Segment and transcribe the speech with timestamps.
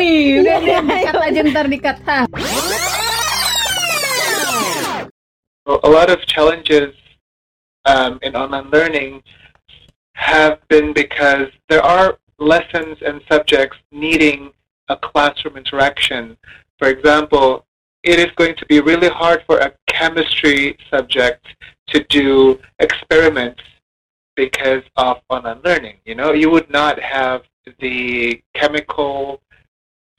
[0.00, 0.40] nih.
[0.40, 1.98] Udah deh, dikat aja ntar dikat.
[2.08, 2.18] Ha.
[5.68, 6.96] A lot of challenges
[7.84, 9.22] um, in online learning
[10.16, 14.50] have been because there are lessons and subjects needing
[14.88, 16.36] a classroom interaction.
[16.78, 17.64] For example,
[18.02, 21.46] it is going to be really hard for a chemistry subject
[21.88, 23.60] to do experiments
[24.36, 25.96] because of online learning.
[26.04, 27.42] You know, you would not have
[27.78, 29.40] the chemical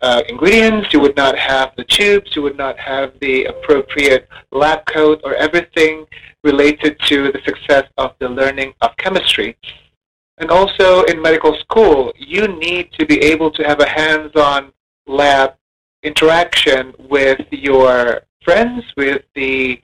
[0.02, 4.86] uh, ingredients, you would not have the tubes, you would not have the appropriate lab
[4.86, 6.06] coat or everything
[6.44, 9.56] related to the success of the learning of chemistry.
[10.40, 14.74] And also in medical school, you need to be able to have a hands-on
[15.06, 15.54] lab
[16.02, 19.82] interaction with your friends, with the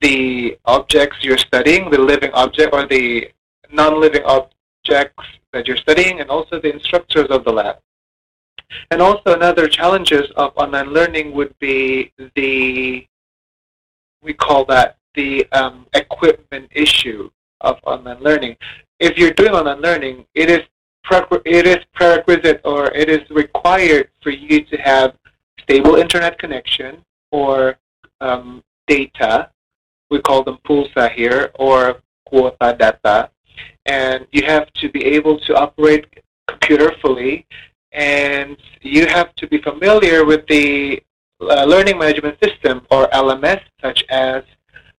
[0.00, 3.30] the objects you're studying, the living object or the
[3.70, 7.76] non-living objects that you're studying, and also the instructors of the lab.
[8.90, 13.06] And also another challenges of online learning would be the,
[14.22, 18.56] we call that the um, equipment issue of online learning.
[18.98, 20.60] If you're doing online learning, it is
[21.10, 25.14] it is prerequisite or it is required for you to have
[25.60, 27.76] stable internet connection or
[28.20, 29.50] um, data.
[30.10, 33.30] We call them pulsa here or quota data.
[33.86, 36.06] And you have to be able to operate
[36.48, 37.46] computer fully
[37.92, 41.02] and you have to be familiar with the
[41.40, 44.42] uh, learning management system or LMS such as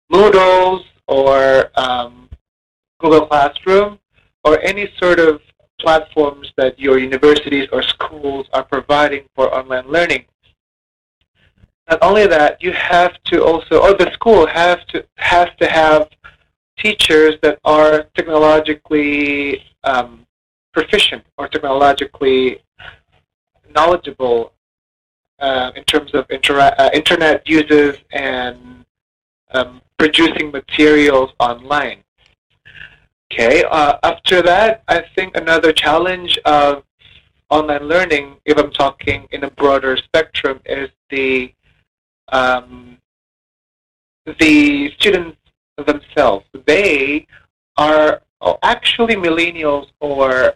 [0.10, 2.30] Moodles or um,
[3.00, 4.00] Google Classroom
[4.44, 5.42] or any sort of
[5.80, 10.26] platforms that your universities or schools are providing for online learning.
[11.90, 16.10] Not only that, you have to also, or the school has to has to have
[16.78, 20.26] teachers that are technologically um,
[20.74, 22.62] proficient or technologically
[23.76, 24.54] knowledgeable
[25.40, 28.86] uh, in terms of uh, internet uses and
[29.54, 32.04] um, producing materials online.
[33.32, 36.84] Okay, uh, after that, I think another challenge of
[37.50, 41.54] online learning, if I'm talking in a broader spectrum, is the
[42.30, 42.98] um,
[44.40, 45.38] the students
[45.78, 46.46] themselves.
[46.66, 47.28] They
[47.78, 48.22] are
[48.62, 50.54] actually millennials or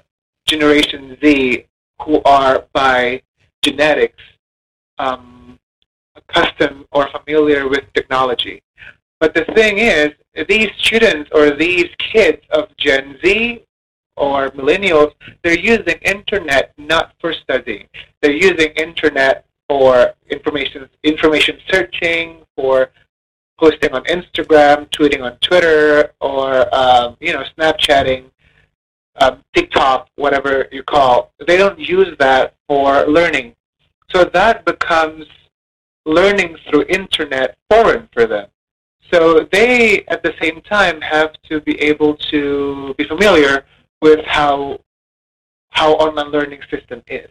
[0.47, 1.66] Generation Z
[2.03, 3.22] who are by
[3.62, 4.24] genetics
[4.97, 5.59] um,
[6.16, 8.62] accustomed or familiar with technology.
[9.19, 10.09] But the thing is,
[10.47, 13.63] these students or these kids of Gen Z
[14.16, 15.13] or millennials,
[15.44, 17.88] they're using internet not for studying.
[18.22, 22.91] They're using internet for information information searching, for
[23.59, 28.30] posting on Instagram, tweeting on Twitter, or um, you know, Snapchatting,
[29.19, 31.31] um, TikTok, whatever you call.
[31.45, 33.55] They don't use that for learning,
[34.13, 35.25] so that becomes
[36.05, 38.47] learning through internet foreign for them.
[39.11, 43.66] So they, at the same time, have to be able to be familiar
[44.01, 44.79] with how
[45.69, 47.29] how online learning system is.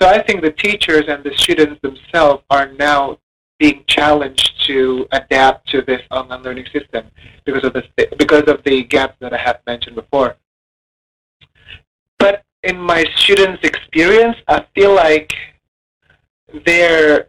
[0.00, 3.18] So I think the teachers and the students themselves are now
[3.58, 7.06] being challenged to adapt to this online learning system
[7.44, 7.84] because of the
[8.18, 10.36] because of the gaps that I have mentioned before.
[12.64, 15.32] In my students' experience, I feel like
[16.64, 17.28] they're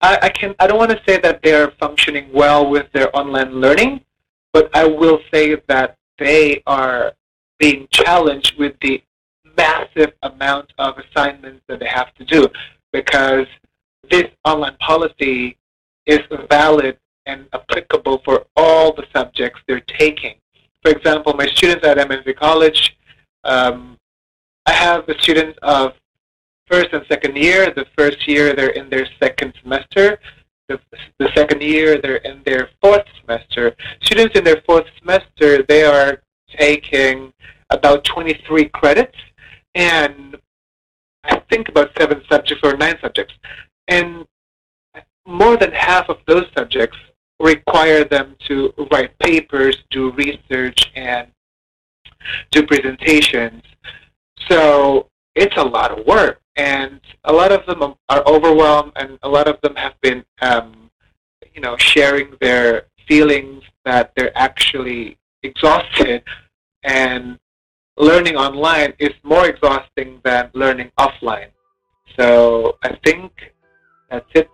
[0.00, 3.60] I, I can I don't want to say that they're functioning well with their online
[3.60, 4.04] learning,
[4.52, 7.12] but I will say that they are
[7.58, 9.02] being challenged with the
[9.56, 12.48] massive amount of assignments that they have to do
[12.92, 13.46] because
[14.10, 15.56] this online policy
[16.06, 16.20] is
[16.50, 20.34] valid and applicable for all the subjects they're taking.
[20.82, 22.96] For example, my students at MSV College,
[23.44, 23.96] um,
[24.66, 25.94] I have the students of
[26.66, 27.72] first and second year.
[27.74, 30.18] The first year, they're in their second semester.
[30.68, 30.80] The,
[31.18, 33.74] the second year, they're in their fourth semester.
[34.02, 36.22] Students in their fourth semester, they are
[36.58, 37.32] taking
[37.70, 39.16] about 23 credits
[39.74, 40.36] and
[41.24, 43.34] I think about seven subjects or nine subjects.
[43.88, 44.26] And
[45.26, 46.96] more than half of those subjects
[47.40, 51.28] require them to write papers, do research, and
[52.50, 53.62] do presentations.
[54.48, 59.28] So it's a lot of work, and a lot of them are overwhelmed, and a
[59.28, 60.90] lot of them have been, um,
[61.54, 66.22] you know, sharing their feelings that they're actually exhausted,
[66.84, 67.38] and
[67.96, 71.50] learning online is more exhausting than learning offline.
[72.18, 73.32] So I think
[74.10, 74.48] that's it.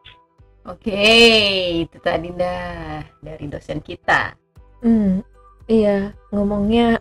[0.68, 4.36] Oke, okay, itu tadi dah dari dosen kita.
[4.84, 5.24] Hmm,
[5.64, 7.00] iya, ngomongnya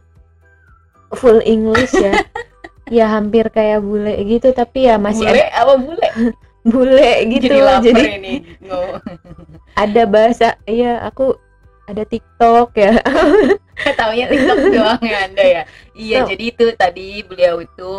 [1.20, 2.16] full English ya.
[2.88, 5.40] ya hampir kayak bule gitu tapi ya masih bule?
[5.40, 6.10] ada apa bule?
[6.68, 9.00] Bule gitu jadi lapar jadi ini Ngo-
[9.88, 11.40] ada bahasa iya aku
[11.88, 13.00] ada TikTok ya.
[14.00, 15.64] Taunya TikTok doang ya anda ya.
[15.96, 17.94] Iya So- jadi itu tadi beliau itu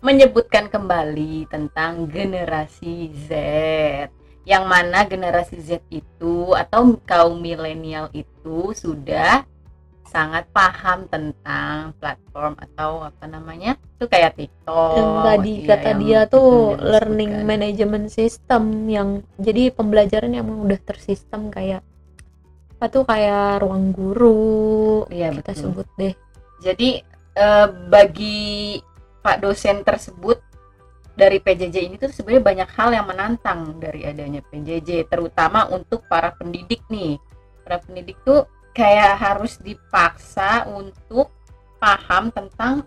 [0.00, 3.30] menyebutkan kembali tentang generasi Z.
[4.48, 9.44] Yang mana generasi Z itu atau kaum milenial itu sudah
[10.10, 16.00] sangat paham tentang platform atau apa namanya itu kayak TikTok yang tadi iya, kata yang
[16.02, 21.86] dia tuh learning management system yang jadi pembelajaran yang udah tersistem kayak
[22.74, 25.62] apa tuh kayak ruang guru Iya, kita betul.
[25.68, 26.14] sebut deh
[26.60, 26.90] Jadi
[27.36, 28.80] eh, bagi
[29.20, 30.40] Pak dosen tersebut
[31.12, 36.32] dari PJJ ini tuh sebenarnya banyak hal yang menantang dari adanya PJJ, terutama untuk para
[36.32, 37.20] pendidik nih.
[37.60, 41.30] Para pendidik tuh kayak harus dipaksa untuk
[41.76, 42.84] paham tentang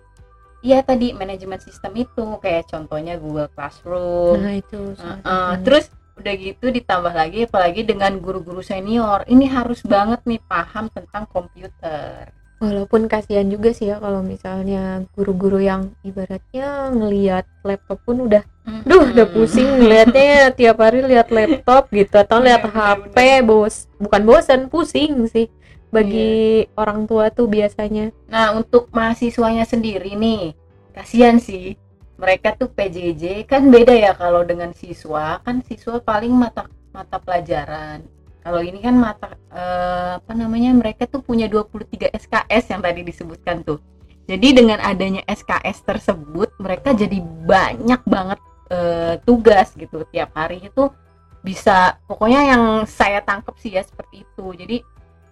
[0.63, 4.39] ya tadi manajemen sistem itu, kayak contohnya Google Classroom.
[4.39, 5.59] nah itu Heeh, satunya.
[5.65, 9.25] terus udah gitu ditambah lagi apalagi dengan guru-guru senior.
[9.25, 12.31] Ini harus banget nih paham tentang komputer.
[12.63, 18.39] walaupun kasihan juga sih ya kalau misalnya guru-guru yang ibaratnya ngelihat laptop pun udah
[18.87, 24.21] duh udah pusing ngelihatnya tiap hari lihat laptop gitu atau Iya, lihat HP bos bukan
[24.23, 25.51] bosan pusing sih
[25.93, 30.57] Bagi orang tua tuh biasanya Nah, untuk mahasiswanya sendiri nih,
[30.97, 31.77] kasihan sih.
[32.17, 38.01] Mereka tuh PJJ kan beda ya kalau dengan siswa, kan siswa paling mata mata pelajaran.
[38.41, 40.73] Kalau ini kan mata eh, apa namanya?
[40.73, 43.77] Mereka tuh punya 23 SKS yang tadi disebutkan tuh.
[44.25, 48.39] Jadi dengan adanya SKS tersebut, mereka jadi banyak banget
[48.71, 50.89] eh, tugas gitu tiap hari itu
[51.43, 54.45] bisa pokoknya yang saya tangkap sih ya seperti itu.
[54.55, 54.77] Jadi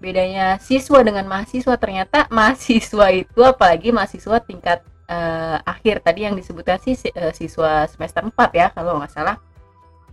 [0.01, 6.81] bedanya siswa dengan mahasiswa ternyata mahasiswa itu apalagi mahasiswa tingkat eh, akhir tadi yang disebutkan
[6.81, 9.38] sih si- eh, siswa semester 4 ya kalau nggak salah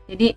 [0.04, 0.36] jadi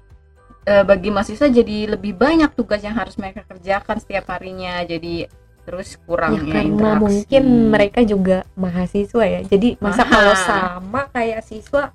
[0.63, 5.27] eh, bagi mahasiswa jadi lebih banyak tugas yang harus mereka kerjakan setiap harinya jadi
[5.61, 7.01] terus ya kurangnya karena interaksi.
[7.03, 10.09] mungkin mereka juga mahasiswa ya jadi masa Aha.
[10.09, 11.91] kalau sama kayak siswa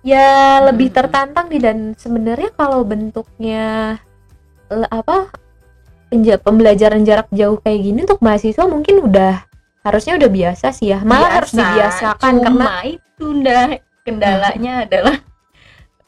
[0.00, 0.96] ya lebih Hmm.
[1.02, 3.98] tertantang nih dan sebenarnya kalau bentuknya
[4.88, 5.28] apa
[6.40, 9.48] pembelajaran jarak jauh kayak gini untuk mahasiswa mungkin udah
[9.82, 11.02] harusnya udah biasa sih ya.
[11.02, 13.66] Malah harus Biasa, dibiasakan cuma karena itu ndah
[14.06, 15.16] kendalanya adalah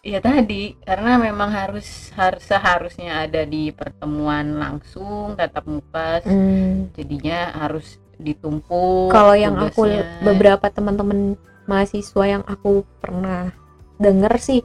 [0.04, 7.56] ya tadi karena memang harus harus seharusnya ada di pertemuan langsung tatap muka Hmm, jadinya
[7.56, 9.90] harus ditumpuk kalau yang aku
[10.22, 11.34] beberapa teman-teman
[11.66, 13.50] mahasiswa yang aku pernah
[13.98, 14.60] denger sih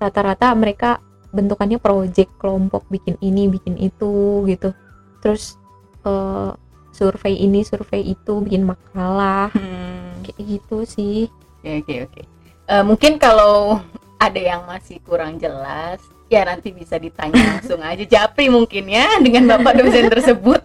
[0.00, 0.98] rata-rata mereka
[1.30, 4.72] bentukannya project kelompok bikin ini bikin itu gitu.
[5.20, 5.56] Terus
[6.04, 6.50] eh,
[6.92, 9.52] survei ini survei itu bikin makalah.
[9.54, 11.30] Hmm, kayak gitu sih.
[11.62, 12.22] Oke oke oke.
[12.68, 13.80] Eh, mungkin kalau
[14.26, 18.04] ada yang masih kurang jelas ya nanti bisa ditanya langsung aja.
[18.04, 20.60] Japri mungkin ya dengan bapak dosen tersebut.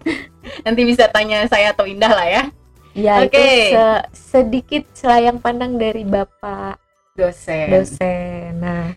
[0.68, 2.44] Nanti bisa tanya saya atau Indah lah ya.
[2.94, 3.34] Ya Oke.
[3.34, 3.42] itu
[3.74, 6.78] se- sedikit selayang pandang dari bapak
[7.18, 7.74] dosen.
[7.74, 8.62] Dosen.
[8.62, 8.94] Nah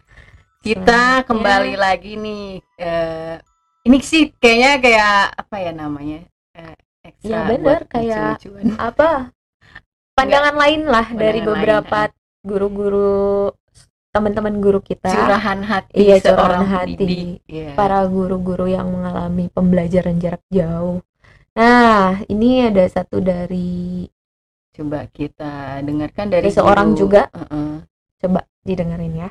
[0.66, 1.26] kita Selanjutnya.
[1.26, 2.46] kembali lagi nih
[2.76, 3.34] eh,
[3.84, 6.18] ini sih kayaknya kayak apa ya namanya
[6.52, 8.74] eh, ekstra Ya, bener, kayak lucu-lucuan.
[8.76, 9.08] apa
[10.16, 13.14] pandangan lain lah dari Pandangan beberapa lain, guru-guru
[14.10, 17.38] teman-teman guru kita curahan hati Iya, seorang curahan hati.
[17.46, 17.76] Iya.
[17.76, 21.04] para guru-guru yang mengalami pembelajaran jarak jauh.
[21.52, 24.08] Nah, ini ada satu dari
[24.72, 27.28] coba kita dengarkan dari Dari seorang juga?
[27.30, 27.84] Heeh.
[28.18, 29.30] coba didengerin ya.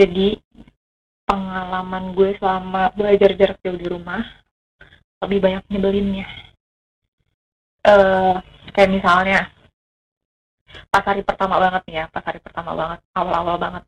[0.00, 0.40] Jadi
[1.28, 4.24] pengalaman gue selama belajar jarak jauh di rumah
[5.20, 6.24] lebih banyak nyebelinnya.
[7.84, 8.36] Eh
[8.72, 9.52] kayak misalnya
[10.88, 13.84] pas hari pertama banget nih ya, pas hari pertama banget, awal-awal banget.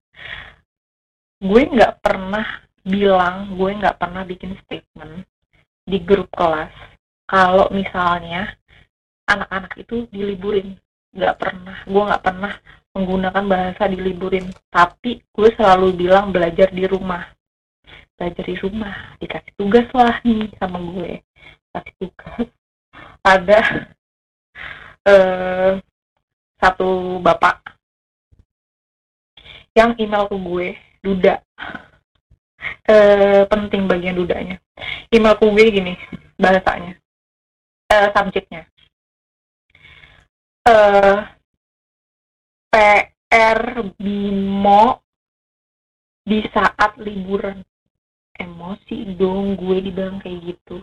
[1.41, 2.45] Gue nggak pernah
[2.85, 5.25] bilang, gue nggak pernah bikin statement
[5.89, 6.71] di grup kelas
[7.25, 8.53] kalau misalnya
[9.25, 10.77] anak-anak itu diliburin.
[11.17, 12.53] Nggak pernah, gue nggak pernah
[12.93, 14.49] menggunakan bahasa diliburin.
[14.69, 17.33] Tapi gue selalu bilang belajar di rumah.
[18.17, 19.17] Belajar di rumah.
[19.19, 21.21] Dikasih tugas lah nih sama gue.
[21.73, 22.47] Kasih tugas.
[23.25, 23.61] Ada
[25.09, 25.73] eh,
[26.61, 27.65] satu bapak
[29.73, 30.69] yang email ke gue
[31.01, 31.41] duda.
[32.87, 34.61] Eh, penting bagian dudanya.
[35.11, 35.95] Email ke gue gini
[36.37, 36.95] bahasanya.
[37.91, 38.69] Eh, subjeknya.
[40.63, 41.42] Eh
[42.73, 45.05] PR Bimo
[46.25, 47.61] di saat liburan.
[48.33, 50.81] Emosi dong gue dibilang kayak gitu.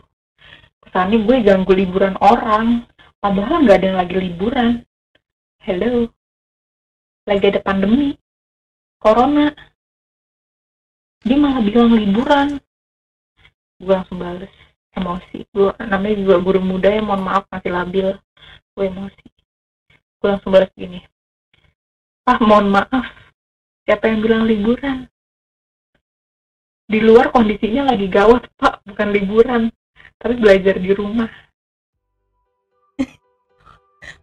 [0.85, 2.85] Kesannya gue ganggu liburan orang
[3.17, 4.85] padahal nggak ada yang lagi liburan.
[5.65, 6.05] Hello.
[7.25, 8.13] Lagi ada pandemi.
[9.01, 9.49] Corona.
[11.25, 12.61] Dia malah bilang liburan.
[13.81, 14.53] Gue langsung bales.
[14.93, 15.41] Emosi.
[15.49, 18.13] Gue namanya juga guru muda ya mohon maaf masih labil.
[18.77, 19.25] Gue emosi.
[20.21, 21.01] Gue langsung balas gini
[22.29, 23.05] ah mohon maaf.
[23.89, 25.09] Siapa yang bilang liburan?
[26.85, 28.85] Di luar kondisinya lagi gawat pak.
[28.85, 29.61] Bukan liburan
[30.21, 31.29] tapi belajar di rumah.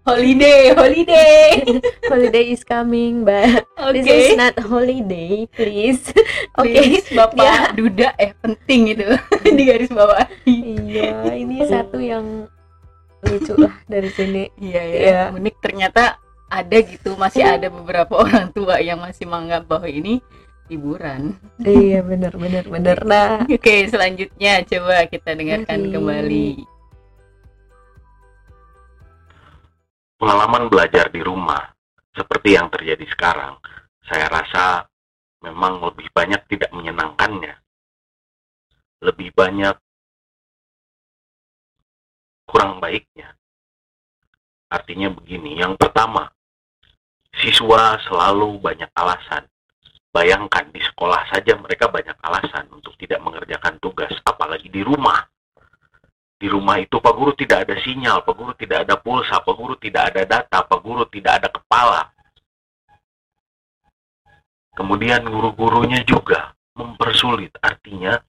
[0.07, 1.67] Holiday holiday.
[2.11, 6.07] Holiday is coming but oke this is not holiday please.
[6.63, 9.09] Oke Please, bapak dia duda eh penting itu.
[9.43, 10.23] Di garis bawah.
[10.47, 12.47] Iya ini satu yang
[13.27, 14.47] lucu lah dari sini.
[14.63, 15.23] Iya ya Iya.
[15.35, 20.23] unik ternyata ada gitu masih ada beberapa orang tua yang masih menganggap bahwa ini
[20.67, 26.67] liburan iya bener bener bener nah oke selanjutnya coba kita dengarkan kembali.
[30.17, 31.76] Pengalaman belajar di rumah
[32.17, 33.61] seperti yang terjadi sekarang,
[34.09, 34.88] saya rasa
[35.45, 37.53] memang lebih banyak tidak menyenangkannya.
[39.05, 39.76] Lebih banyak
[42.49, 43.37] kurang baiknya.
[44.73, 46.33] Artinya begini, yang pertama,
[47.40, 49.45] siswa selalu banyak alasan.
[50.12, 55.21] Bayangkan di sekolah saja mereka banyak alasan untuk tidak mengerjakan tugas, apalagi di rumah
[56.37, 59.75] di rumah itu Pak Guru tidak ada sinyal, Pak Guru tidak ada pulsa, Pak Guru
[59.81, 62.12] tidak ada data, Pak Guru tidak ada kepala.
[64.76, 67.57] Kemudian guru-gurunya juga mempersulit.
[67.64, 68.21] Artinya,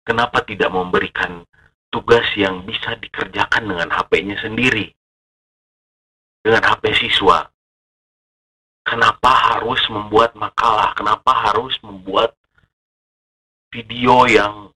[0.00, 1.44] kenapa tidak memberikan
[1.92, 4.88] tugas yang bisa dikerjakan dengan HP-nya sendiri?
[6.40, 7.44] Dengan HP siswa.
[8.84, 10.92] Kenapa harus membuat makalah?
[10.92, 12.36] Kenapa harus membuat
[13.72, 14.68] video yang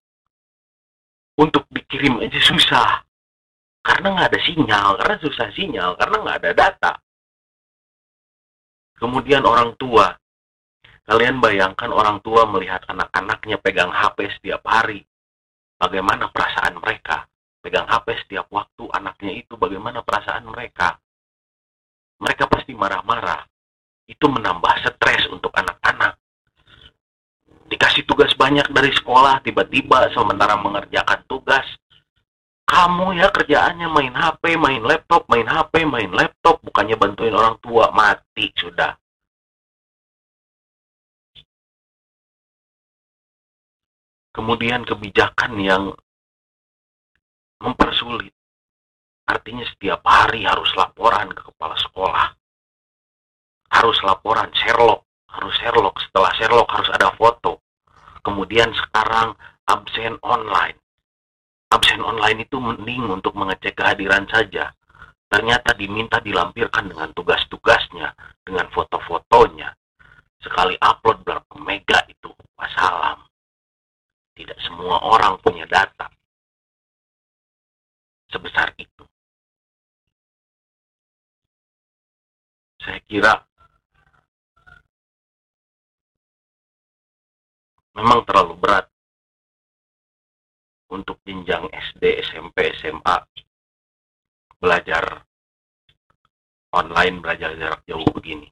[1.37, 3.05] untuk dikirim aja susah?
[3.85, 6.93] Karena nggak ada sinyal karena susah sinyal karena nggak ada data.
[8.97, 10.17] Kemudian orang tua.
[11.05, 15.05] Kalian bayangkan orang tua melihat anak-anaknya pegang HP setiap hari.
[15.77, 17.29] Bagaimana perasaan mereka?
[17.61, 20.97] Pegang HP setiap waktu anaknya itu bagaimana perasaan mereka?
[22.19, 23.45] Mereka pasti marah-marah
[24.09, 26.17] itu menambah stres untuk anak-anak.
[27.69, 31.63] Dikasih tugas banyak dari sekolah tiba-tiba sementara mengerjakan tugas.
[32.65, 37.93] Kamu ya kerjaannya main HP, main laptop, main HP, main laptop bukannya bantuin orang tua
[37.93, 38.97] mati sudah.
[44.33, 45.83] Kemudian kebijakan yang
[47.61, 48.33] mempersulit.
[49.29, 52.38] Artinya setiap hari harus laporan ke kepala sekolah
[53.69, 55.95] harus laporan Sherlock harus Sherlock.
[56.01, 57.61] Setelah Sherlock harus ada foto.
[58.25, 59.37] Kemudian sekarang
[59.69, 60.77] absen online.
[61.69, 64.73] Absen online itu mending untuk mengecek kehadiran saja.
[65.29, 69.69] Ternyata diminta dilampirkan dengan tugas-tugasnya dengan foto-fotonya.
[70.41, 72.33] Sekali upload berapa mega itu?
[72.57, 73.21] Wassalam.
[74.33, 76.09] Tidak semua orang punya data.
[78.33, 79.05] Sebesar itu.
[82.81, 83.48] Saya kira
[87.99, 88.85] memang terlalu berat
[90.89, 93.15] untuk jenjang SD, SMP, SMA
[94.59, 95.23] belajar
[96.75, 98.49] online, belajar jarak jauh begini.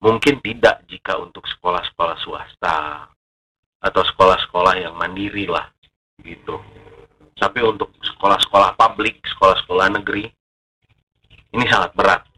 [0.00, 3.04] Mungkin tidak jika untuk sekolah-sekolah swasta
[3.80, 5.68] atau sekolah-sekolah yang mandiri lah
[6.24, 6.56] gitu.
[7.36, 10.28] Tapi untuk sekolah-sekolah publik, sekolah-sekolah negeri
[11.52, 12.29] ini sangat berat.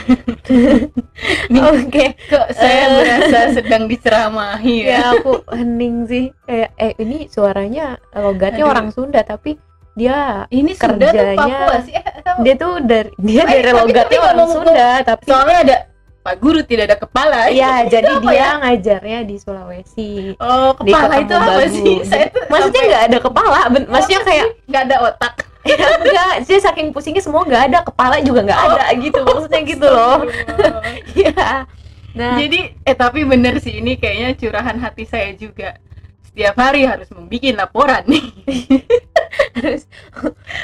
[1.70, 2.90] oke kok saya Eh.
[2.96, 8.72] berasa sedang diceramahi ya ya aku hening sih kayak eh ini suaranya logatnya Aduh.
[8.72, 9.58] orang Sunda tapi
[9.92, 13.70] dia ini Sunda tuh Kerjanya- Papua sih eh, atau dia tuh dari dia Eh, dari
[13.70, 15.76] logatnya tapi orang ngomong- Sunda tapi soalnya ada
[16.20, 18.48] Pak Guru tidak ada kepala Iya, jadi apa dia ya?
[18.60, 20.36] ngajarnya di Sulawesi.
[20.36, 21.72] oh kepala itu apa Bagu.
[21.74, 25.34] sih saya tuh Maksudnya sampai- nggak ada kepala, maksudnya kayak nggak ada otak
[25.66, 30.24] enggak, dia saking pusingnya semua nggak ada, kepala juga nggak ada gitu, maksudnya gitu loh.
[31.16, 31.68] Iya.
[32.10, 35.78] Nah, Jadi eh tapi bener sih ini kayaknya curahan hati saya juga.
[36.26, 38.24] Setiap hari harus membuat laporan nih.
[39.58, 39.82] harus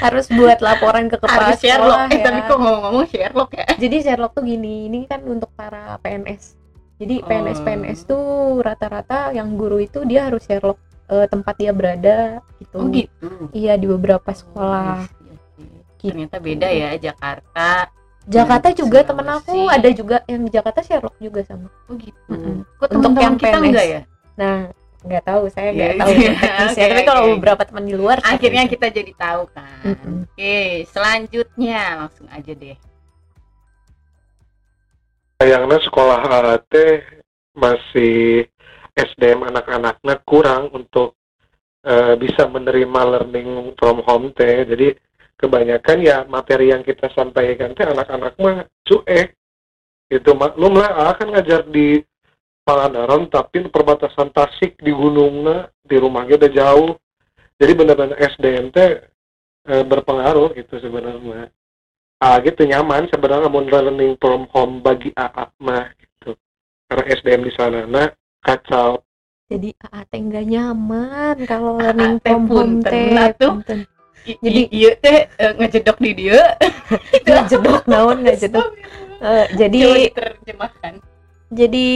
[0.03, 2.07] harus buat laporan ke kepala harus Sherlock.
[2.07, 2.23] sekolah Eh ya.
[2.23, 3.67] tapi kok ngomong-ngomong Sherlock ya?
[3.75, 6.55] Jadi Sherlock tuh gini, ini kan untuk para PNS.
[6.97, 7.27] Jadi Oh.
[7.29, 8.25] PNS PNS tuh
[8.63, 12.17] rata-rata yang guru itu dia harus Sherlock eh, tempat dia berada
[12.57, 12.75] gitu.
[12.77, 13.27] Oh gitu.
[13.51, 15.07] Iya di beberapa sekolah.
[15.97, 16.13] Gitu.
[16.13, 17.89] Ternyata beda ya Jakarta.
[18.27, 21.71] Jakarta Hmm, juga temen aku ada juga yang di Jakarta Sherlock juga sama.
[21.87, 22.19] Oh gitu.
[22.27, 22.67] Mm-mm.
[22.75, 23.67] Kok Untuk yang kita PNS.
[23.71, 24.01] enggak ya?
[24.35, 24.57] Nah,
[25.07, 26.31] nggak tahu saya nggak Iya, tahu iya.
[26.35, 28.71] teknisnya Oke, tapi kalau beberapa teman di luar akhirnya itu.
[28.75, 30.15] kita jadi tahu kan Mm-mm.
[30.27, 30.57] oke
[30.91, 32.75] selanjutnya langsung aja deh
[35.37, 36.73] sayangnya sekolah AAT
[37.53, 38.45] masih
[38.97, 41.13] SDM anak-anaknya kurang untuk
[41.85, 44.65] eh, bisa menerima learning from home teh.
[44.65, 44.97] Jadi
[45.37, 49.37] kebanyakan ya materi yang kita sampaikan teh anak-anak mah cuek.
[50.07, 52.01] Gitu maklum lah A kan ngajar di
[52.67, 56.91] Pangandaran tapi perbatasan Tasik di gunungnya di rumahnya udah jauh.
[57.55, 59.07] Jadi benar-benar SDM teh
[59.71, 61.47] eh, berpengaruh gitu sebenarnya.
[62.17, 66.33] Ah gitu nyaman sebenarnya mau learning from home bagi AA mah gitu.
[66.91, 68.09] Karena SDM di sana nah
[68.41, 69.01] kacau.
[69.47, 73.63] Jadi AAT nggak nyaman kalau learning from home teh tuh.
[74.27, 76.59] Jadi- iya teh eh, ngejedok di dia.
[77.23, 78.75] Nggak jedok naon nggak jedok.
[79.23, 80.11] Eh, jadi
[81.47, 81.87] jadi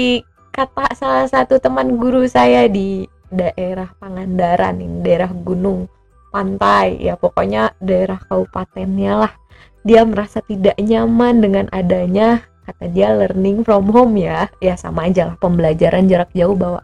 [0.55, 5.91] kata salah satu teman guru saya di daerah Pangandaran yang daerah gunung
[6.31, 9.33] pantai ya pokoknya daerah kabupatennya lah.
[9.83, 14.47] Dia merasa tidak nyaman dengan adanya kata dia learning from home ya.
[14.61, 16.81] Ya sama aja lah pembelajaran jarak jauh bahwa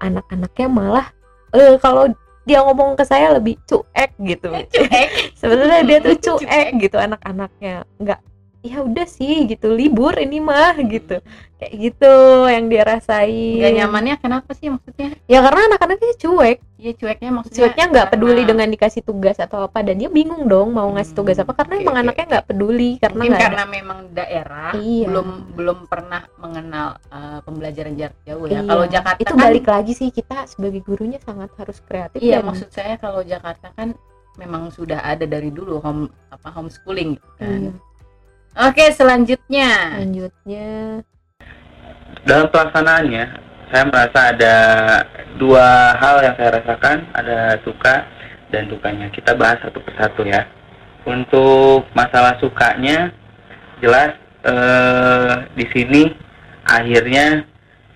[0.00, 1.06] anak-anaknya malah
[1.52, 2.08] eh kalau
[2.48, 4.50] dia ngomong ke saya lebih cuek gitu.
[4.50, 5.08] Cuek.
[5.40, 6.40] Sebenarnya dia tuh Cuek.
[6.46, 7.84] cuek gitu anak-anaknya.
[8.00, 8.20] Nggak
[8.60, 11.16] ya udah sih gitu libur ini mah gitu
[11.56, 12.12] kayak gitu
[12.44, 15.16] yang dia rasain Gak nyamannya kenapa sih maksudnya?
[15.24, 19.80] ya karena anak-anaknya cuek Iya cueknya maksudnya cueknya nggak peduli dengan dikasih tugas atau apa
[19.80, 22.90] dan dia bingung dong mau ngasih tugas apa karena Oke, emang oke, anaknya nggak peduli
[22.96, 25.04] karena mungkin karena memang daerah Iya.
[25.08, 28.52] belum belum pernah mengenal eh, pembelajaran jarak jauh ya.
[28.54, 28.60] Iya.
[28.66, 32.48] Kalau Jakarta itu kan balik lagi sih kita sebagai gurunya sangat harus kreatif iya dan-
[32.48, 33.96] maksud saya kalau Jakarta kan
[34.36, 37.60] memang sudah ada dari dulu home apa homeschooling gitu kan.
[37.62, 37.72] Iya.
[38.56, 40.00] Oke, selanjutnya.
[40.02, 41.02] lanjutnya
[42.24, 43.24] dalam pelaksanaannya
[43.70, 44.56] saya merasa ada
[45.38, 46.98] dua hal yang saya rasakan.
[47.14, 47.94] Ada suka
[48.50, 49.06] dan dukanya.
[49.14, 50.42] Kita bahas satu persatu ya.
[51.06, 53.14] Untuk masalah sukanya
[53.80, 54.12] jelas
[54.44, 56.02] eh, di sini
[56.66, 57.46] akhirnya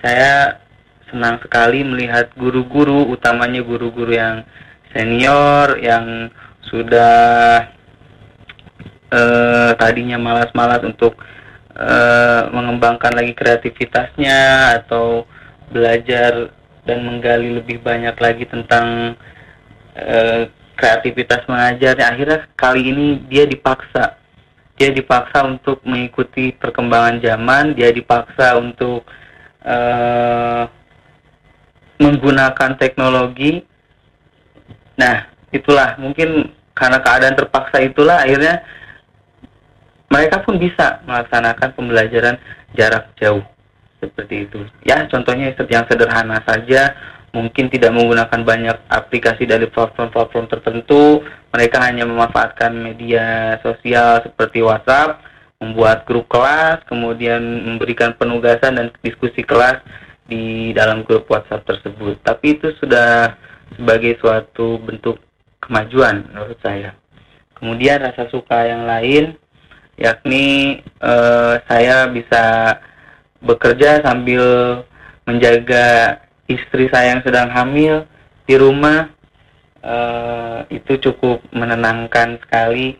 [0.01, 0.63] saya
[1.11, 4.47] senang sekali melihat guru-guru utamanya guru-guru yang
[4.95, 6.33] senior yang
[6.65, 7.69] sudah
[9.15, 11.15] eh, tadinya malas-malas untuk
[11.79, 15.27] eh, mengembangkan lagi kreativitasnya atau
[15.71, 16.51] belajar
[16.85, 19.17] dan menggali lebih banyak lagi tentang
[19.97, 24.19] eh, kreativitas mengajarnya akhirnya kali ini dia dipaksa.
[24.75, 29.07] Dia dipaksa untuk mengikuti perkembangan zaman dia dipaksa untuk
[29.63, 30.65] eh,
[32.03, 33.63] menggunakan teknologi.
[34.99, 38.67] Nah itulah mungkin karena keadaan terpaksa itulah akhirnya
[40.13, 42.37] mereka pun bisa melaksanakan pembelajaran
[42.77, 43.43] jarak jauh
[43.99, 44.61] seperti itu.
[44.85, 46.93] Ya, contohnya yang sederhana saja,
[47.33, 55.25] mungkin tidak menggunakan banyak aplikasi dari platform-platform tertentu, mereka hanya memanfaatkan media sosial seperti WhatsApp,
[55.59, 59.81] membuat grup kelas, kemudian memberikan penugasan dan diskusi kelas
[60.29, 62.21] di dalam grup WhatsApp tersebut.
[62.21, 63.35] Tapi itu sudah
[63.75, 65.19] sebagai suatu bentuk
[65.65, 66.93] kemajuan menurut saya.
[67.57, 69.41] Kemudian rasa suka yang lain
[69.99, 72.77] yakni eh, saya bisa
[73.45, 74.43] bekerja sambil
[75.29, 76.19] menjaga
[76.51, 78.05] istri saya yang sedang hamil
[78.45, 79.11] di rumah.
[79.85, 82.97] Eh, itu cukup menenangkan sekali.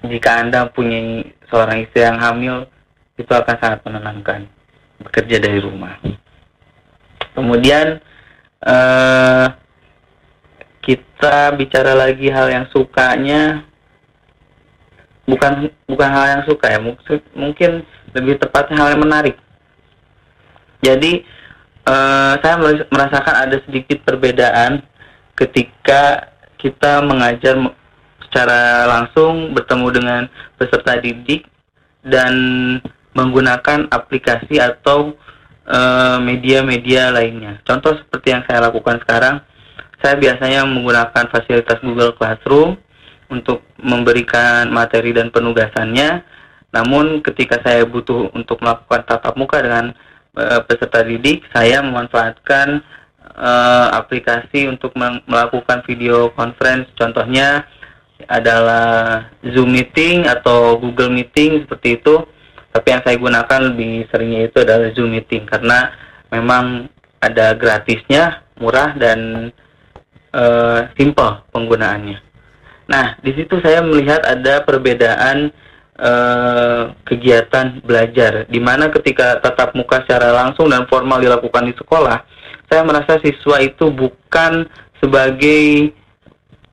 [0.00, 2.64] Jika anda punya seorang istri yang hamil
[3.20, 4.48] itu akan sangat menenangkan
[4.96, 6.00] bekerja dari rumah.
[7.36, 8.00] Kemudian
[8.64, 9.46] eh,
[10.80, 13.68] kita bicara lagi hal yang sukanya
[15.30, 17.70] bukan bukan hal yang suka ya mungkin mungkin
[18.10, 19.36] lebih tepatnya hal yang menarik.
[20.82, 21.22] Jadi
[21.86, 24.82] eh, saya meras- merasakan ada sedikit perbedaan
[25.38, 27.76] ketika kita mengajar me-
[28.26, 30.22] secara langsung bertemu dengan
[30.58, 31.46] peserta didik
[32.02, 32.34] dan
[33.14, 35.14] menggunakan aplikasi atau
[35.70, 37.62] eh, media-media lainnya.
[37.62, 39.46] Contoh seperti yang saya lakukan sekarang
[40.00, 42.80] saya biasanya menggunakan fasilitas Google Classroom
[43.30, 46.26] untuk memberikan materi dan penugasannya.
[46.70, 49.94] Namun ketika saya butuh untuk melakukan tatap muka dengan
[50.36, 52.82] eh, peserta didik, saya memanfaatkan
[53.38, 54.94] eh, aplikasi untuk
[55.26, 56.90] melakukan video conference.
[56.98, 57.64] Contohnya
[58.28, 62.22] adalah Zoom meeting atau Google meeting seperti itu.
[62.70, 65.90] Tapi yang saya gunakan lebih seringnya itu adalah Zoom meeting karena
[66.30, 66.86] memang
[67.18, 69.50] ada gratisnya, murah dan
[70.30, 72.29] eh, simple penggunaannya.
[72.90, 75.54] Nah, di situ saya melihat ada perbedaan
[75.94, 82.26] eh, kegiatan belajar, di mana ketika tatap muka secara langsung dan formal dilakukan di sekolah,
[82.66, 84.66] saya merasa siswa itu bukan
[84.98, 85.94] sebagai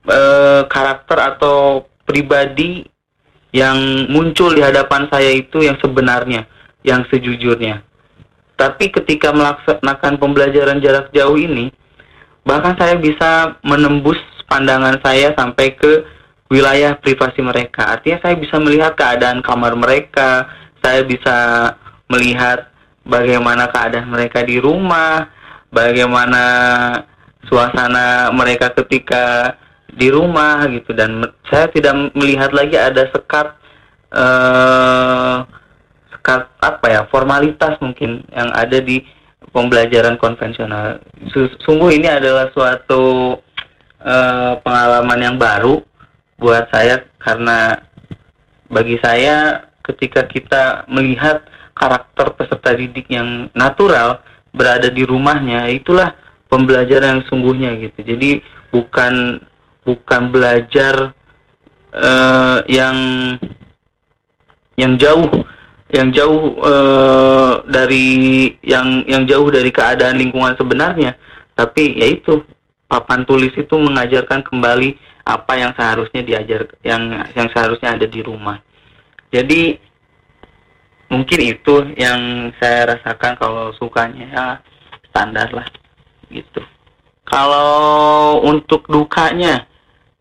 [0.10, 2.82] eh, karakter atau pribadi
[3.54, 6.50] yang muncul di hadapan saya itu yang sebenarnya,
[6.82, 7.86] yang sejujurnya.
[8.58, 11.70] Tapi ketika melaksanakan pembelajaran jarak jauh ini,
[12.42, 16.04] bahkan saya bisa menembus pandangan saya sampai ke
[16.48, 18.00] wilayah privasi mereka.
[18.00, 20.48] Artinya saya bisa melihat keadaan kamar mereka,
[20.80, 21.38] saya bisa
[22.08, 22.72] melihat
[23.04, 25.28] bagaimana keadaan mereka di rumah,
[25.72, 26.44] bagaimana
[27.48, 29.56] suasana mereka ketika
[29.88, 33.56] di rumah gitu dan saya tidak melihat lagi ada sekat
[34.14, 35.36] eh
[36.12, 39.04] sekat apa ya formalitas mungkin yang ada di
[39.52, 41.00] pembelajaran konvensional.
[41.32, 43.36] Su- Sungguh ini adalah suatu
[44.08, 45.84] eh, pengalaman yang baru
[46.40, 47.84] buat saya karena
[48.72, 51.44] bagi saya ketika kita melihat
[51.76, 54.24] karakter peserta didik yang natural
[54.56, 56.16] berada di rumahnya itulah
[56.48, 58.00] pembelajaran yang sungguhnya gitu.
[58.02, 58.42] Jadi
[58.72, 59.44] bukan
[59.84, 61.16] bukan belajar
[61.92, 62.98] eh, yang
[64.78, 65.30] yang jauh
[65.88, 68.08] yang jauh eh, dari
[68.64, 71.16] yang yang jauh dari keadaan lingkungan sebenarnya
[71.56, 72.44] tapi yaitu
[72.88, 74.96] papan tulis itu mengajarkan kembali
[75.28, 77.04] apa yang seharusnya diajar yang
[77.36, 78.64] yang seharusnya ada di rumah.
[79.28, 79.76] Jadi
[81.12, 84.46] mungkin itu yang saya rasakan kalau sukanya ya
[85.12, 85.68] standar lah
[86.32, 86.64] gitu.
[87.28, 89.68] Kalau untuk dukanya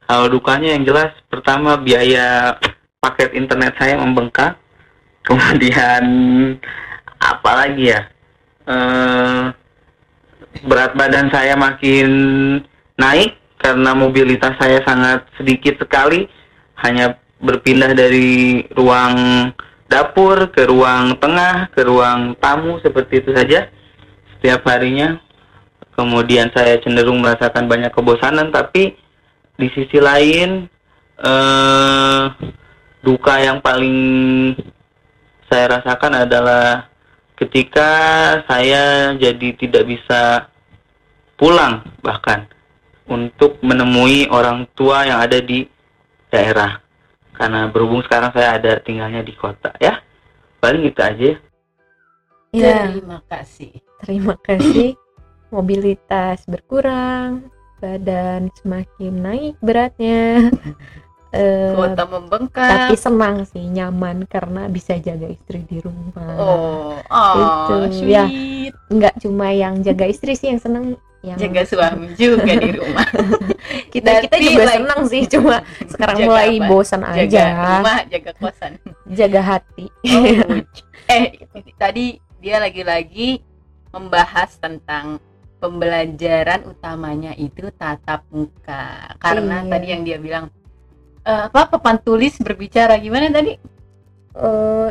[0.07, 2.59] kalau dukanya yang jelas pertama biaya
[2.99, 4.59] paket internet saya membengkak
[5.27, 6.05] kemudian
[7.19, 8.01] apa lagi ya
[8.67, 9.43] eh,
[10.65, 12.09] berat badan saya makin
[12.97, 16.29] naik karena mobilitas saya sangat sedikit sekali.
[16.81, 19.49] Hanya berpindah dari ruang
[19.89, 23.69] dapur ke ruang tengah ke ruang tamu seperti itu saja.
[24.37, 25.21] Setiap harinya.
[25.97, 28.93] Kemudian saya cenderung merasakan banyak kebosanan tapi
[29.57, 30.69] di sisi lain
[31.17, 32.23] eh,
[33.01, 33.97] duka yang paling
[35.49, 36.91] saya rasakan adalah
[37.37, 37.91] ketika
[38.49, 40.49] saya jadi tidak bisa
[41.37, 42.49] pulang bahkan
[43.07, 45.69] untuk menemui orang tua yang ada di
[46.33, 46.81] daerah
[47.37, 50.01] karena berhubung sekarang saya ada tinggalnya di kota ya
[50.59, 51.37] paling gitu aja ya.
[52.57, 53.73] Ya, Terima kasih.
[54.01, 54.97] terima kasih.
[55.55, 57.53] Mobilitas berkurang,
[57.85, 60.49] badan semakin naik beratnya.
[61.29, 62.71] Kuota membengkak.
[62.87, 66.33] tapi senang sih, nyaman karena bisa jaga istri di rumah.
[66.35, 68.25] Oh, oh, Itu, ya.
[68.25, 68.73] sweet.
[68.89, 70.85] Nggak cuma yang jaga istri sih yang seneng,
[71.21, 73.05] yang Jaga suami juga di rumah.
[73.95, 76.67] kita kita juga like- senang sih, cuma sekarang Jaga mulai apa?
[76.67, 78.73] bosan Jaga aja, rumah, jaga kosan.
[79.09, 79.87] jaga hati.
[81.07, 81.39] Oh, eh,
[81.77, 83.39] tadi dia lagi-lagi
[83.91, 85.23] membahas tentang
[85.57, 89.15] pembelajaran utamanya itu tatap muka.
[89.17, 89.71] Karena Iya.
[89.71, 90.51] tadi yang dia bilang
[91.27, 93.59] eh, apa papan tulis berbicara gimana tadi?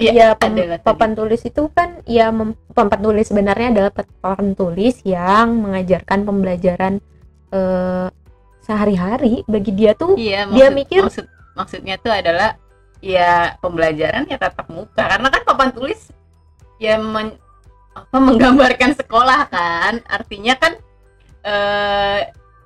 [0.01, 0.85] Iya, ya pem- adalah tadi.
[0.89, 6.93] papan tulis itu kan ya mem- papan tulis sebenarnya adalah papan tulis yang mengajarkan pembelajaran
[7.53, 8.07] eh,
[8.59, 12.57] sehari-hari bagi dia tuh Dia maksud, mikir- maksud maksudnya tuh adalah
[12.99, 16.09] ya pembelajaran ya tatap muka karena kan papan tulis
[16.81, 17.37] ya men-
[17.93, 20.73] apa menggambarkan sekolah kan artinya kan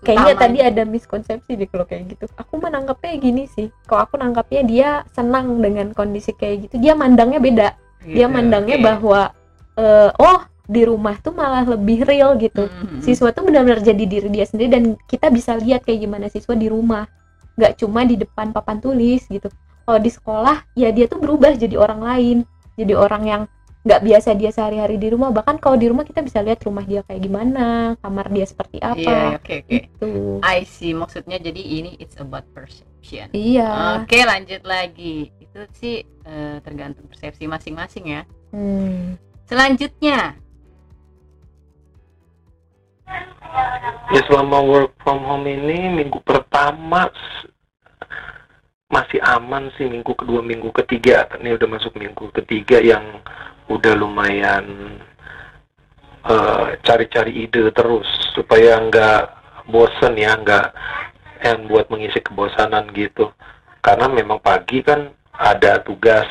[0.04, 2.26] kayaknya utama- tadi ada miskonsepsi deh kalau kayak gitu.
[2.40, 3.68] Aku mah nangkepnya gini sih.
[3.86, 6.76] Kalau aku nangkapnya dia senang dengan kondisi kayak gitu.
[6.80, 7.70] Dia mandangnya beda.
[8.08, 8.86] Dia gitu, mandangnya oke.
[8.86, 9.22] bahwa
[9.80, 12.70] eh, oh di rumah tuh malah lebih real gitu.
[12.70, 13.02] Mhm.
[13.02, 16.70] siswa tuh benar-benar jadi diri dia sendiri dan kita bisa lihat kayak gimana siswa di
[16.70, 17.10] rumah.
[17.58, 19.50] Nggak cuma di depan papan tulis gitu.
[19.84, 22.38] Kalau di sekolah ya dia tuh berubah jadi orang lain.
[22.80, 23.42] Jadi orang yang
[23.80, 27.00] nggak biasa dia sehari-hari di rumah bahkan kalau di rumah kita bisa lihat rumah dia
[27.08, 29.56] kayak gimana kamar dia seperti Iya, apa oke oke.
[29.72, 30.12] gitu
[30.44, 33.32] I see maksudnya jadi ini it's about perception.
[33.32, 35.32] iya Oke, lanjut lagi.
[35.40, 38.22] Itu sih eh, tergantung persepsi masing-masing ya.
[38.52, 39.16] Hmm.
[39.48, 40.36] Selanjutnya,
[44.10, 47.10] Ya selama work from home ini minggu pertama
[48.90, 53.22] masih aman sih minggu kedua minggu ketiga ini udah masuk minggu ketiga yang
[53.70, 54.66] udah lumayan
[56.26, 59.22] eh, cari-cari ide terus supaya nggak
[59.70, 60.74] bosen ya nggak
[61.46, 63.32] yang buat mengisi kebosanan gitu.
[63.80, 66.28] Karena memang pagi kan ada tugas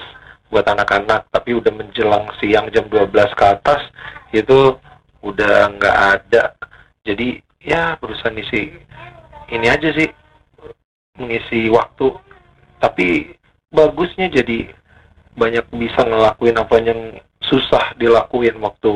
[0.53, 3.81] buat anak-anak tapi udah menjelang siang jam 12 ke atas
[4.35, 4.77] itu
[5.24, 6.53] udah nggak ada.
[7.07, 8.77] Jadi ya berusaha ngisi
[9.48, 10.09] ini aja sih
[11.16, 12.12] mengisi waktu.
[12.79, 13.33] Tapi
[13.72, 14.70] bagusnya jadi
[15.38, 17.01] banyak bisa ngelakuin apa yang
[17.42, 18.92] susah dilakuin waktu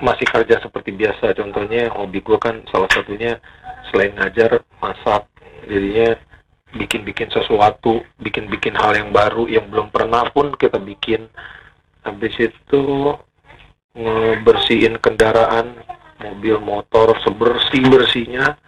[0.00, 1.34] masih kerja seperti biasa.
[1.38, 3.38] Contohnya hobi gue kan salah satunya
[3.90, 5.26] selain ngajar masak
[5.64, 6.18] jadinya
[6.74, 11.30] bikin-bikin sesuatu bikin-bikin hal yang baru yang belum pernah pun kita bikin.
[12.04, 12.82] Habis itu
[13.94, 15.78] ngebersihin kendaraan
[16.20, 18.58] mobil motor sebersih bersihnya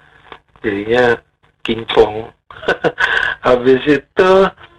[0.63, 1.19] jadinya
[1.67, 2.31] kinclong.
[3.47, 4.31] Habis itu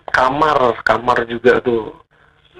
[0.09, 1.93] kamar kamar juga tuh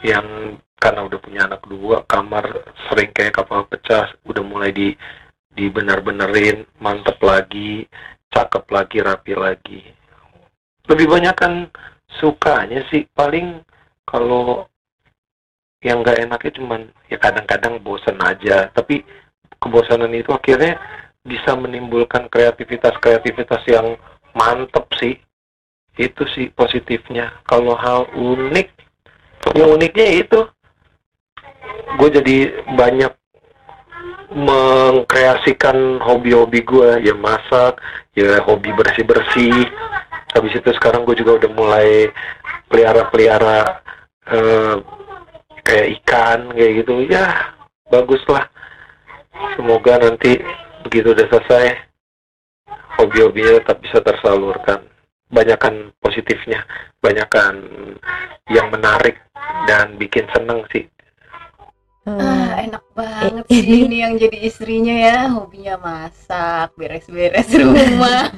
[0.06, 2.46] yang karena udah punya anak dua kamar
[2.90, 4.94] sering kayak kapal pecah udah mulai di
[5.58, 7.90] dibener-benerin mantep lagi
[8.30, 9.82] cakep lagi rapi lagi.
[10.88, 11.54] Lebih banyak kan
[12.22, 13.66] sukanya sih paling
[14.06, 14.70] kalau
[15.82, 18.70] yang nggak enaknya cuman ya kadang-kadang bosen aja.
[18.72, 19.02] Tapi
[19.58, 20.78] kebosanan itu akhirnya
[21.26, 23.98] bisa menimbulkan kreativitas-kreativitas yang
[24.38, 25.18] mantep sih.
[25.98, 27.42] Itu sih positifnya.
[27.50, 28.77] Kalau hal unik
[29.56, 30.40] yang uniknya itu
[31.98, 32.38] gue jadi
[32.76, 33.14] banyak
[34.28, 37.80] mengkreasikan hobi-hobi gue ya masak
[38.14, 39.72] ya hobi bersih-bersih.
[40.36, 42.12] Habis itu sekarang gue juga udah mulai
[42.68, 43.82] pelihara-pelihara
[44.28, 44.76] eh,
[45.64, 47.08] kayak ikan kayak gitu.
[47.08, 47.56] Ya
[47.88, 48.52] bagus lah
[49.56, 50.44] semoga nanti
[50.84, 51.66] begitu udah selesai
[53.00, 54.84] hobi-hobinya tetap bisa tersalurkan.
[55.28, 56.66] Banyakkan positifnya.
[56.98, 57.62] Banyakkan
[58.50, 59.22] yang menarik
[59.70, 60.90] dan bikin seneng sih.
[62.08, 62.18] Hmm.
[62.18, 63.84] Ah, enak banget Eh, sih.
[63.86, 68.32] ini yang jadi istrinya ya, hobinya masak, beres-beres rumah.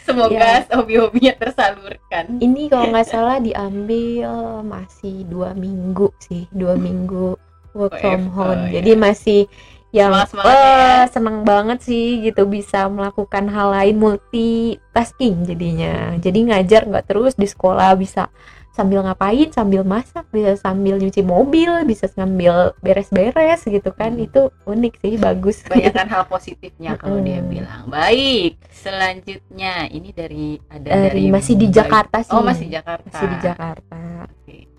[0.00, 2.40] Semoga hobi-hobinya tersalurkan.
[2.40, 4.30] ini kalau nggak salah diambil
[4.64, 7.36] masih dua minggu sih dua minggu
[7.76, 8.64] work Oh, from home.
[8.64, 9.46] oh, jadi masih
[9.90, 11.10] yang Semangat-semangat wah ya.
[11.10, 17.46] seneng banget sih gitu bisa melakukan hal lain multitasking jadinya jadi ngajar nggak terus di
[17.46, 18.30] sekolah bisa
[18.70, 24.24] sambil ngapain sambil masak bisa sambil nyuci mobil bisa sambil beres-beres gitu kan Hmm.
[24.26, 27.50] itu unik sih bagus Banyakkan hal positifnya kalau dia Mm-mm.
[27.50, 27.90] bilang.
[27.90, 31.66] Baik, selanjutnya ini dari ada dari dari masih di.
[31.68, 33.10] Jakarta sih Oh, masih Jakarta.
[33.10, 34.69] masih di Jakarta Oke.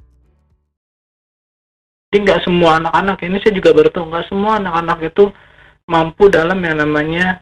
[2.11, 5.31] Jadi nggak semua anak-anak ini saya juga baru tahu nggak semua anak-anak itu
[5.87, 7.39] mampu dalam yang namanya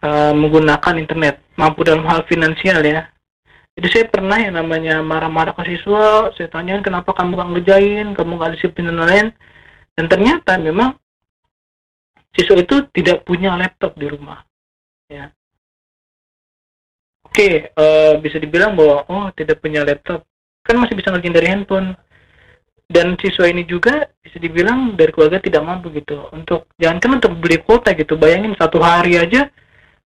[0.00, 3.12] eh, menggunakan internet, mampu dalam hal finansial ya.
[3.76, 8.30] Jadi saya pernah yang namanya marah-marah ke siswa, saya tanyain kenapa kamu nggak ngerjain, kamu
[8.40, 9.28] nggak disiplin dan lain-lain.
[9.92, 10.96] Dan ternyata memang
[12.32, 14.40] siswa itu tidak punya laptop di rumah.
[15.12, 15.28] Ya.
[17.20, 20.24] Oke, eh, bisa dibilang bahwa oh tidak punya laptop,
[20.64, 21.92] kan masih bisa ngerjain dari handphone
[22.86, 26.30] dan siswa ini juga bisa dibilang dari keluarga tidak mampu gitu.
[26.30, 28.14] Untuk jangankan untuk beli kuota gitu.
[28.14, 29.50] Bayangin satu hari aja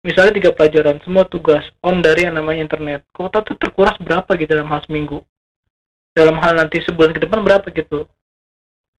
[0.02, 3.06] misalnya tiga pelajaran semua tugas on dari yang namanya internet.
[3.14, 5.22] Kuota tuh terkuras berapa gitu dalam hal seminggu?
[6.14, 8.10] Dalam hal nanti sebulan ke depan berapa gitu?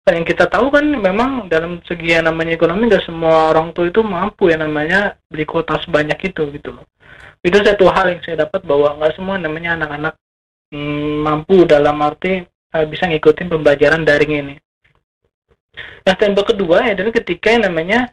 [0.05, 3.89] Dan yang kita tahu kan memang dalam segi yang namanya ekonomi nggak semua orang tua
[3.89, 6.87] itu mampu yang namanya beli kuota sebanyak itu gitu loh.
[7.43, 10.15] Itu satu hal yang saya dapat bahwa nggak semua namanya anak-anak
[10.71, 14.55] hmm, mampu dalam arti uh, bisa ngikutin pembelajaran daring ini.
[16.05, 18.11] Nah, tembok kedua adalah ketika yang namanya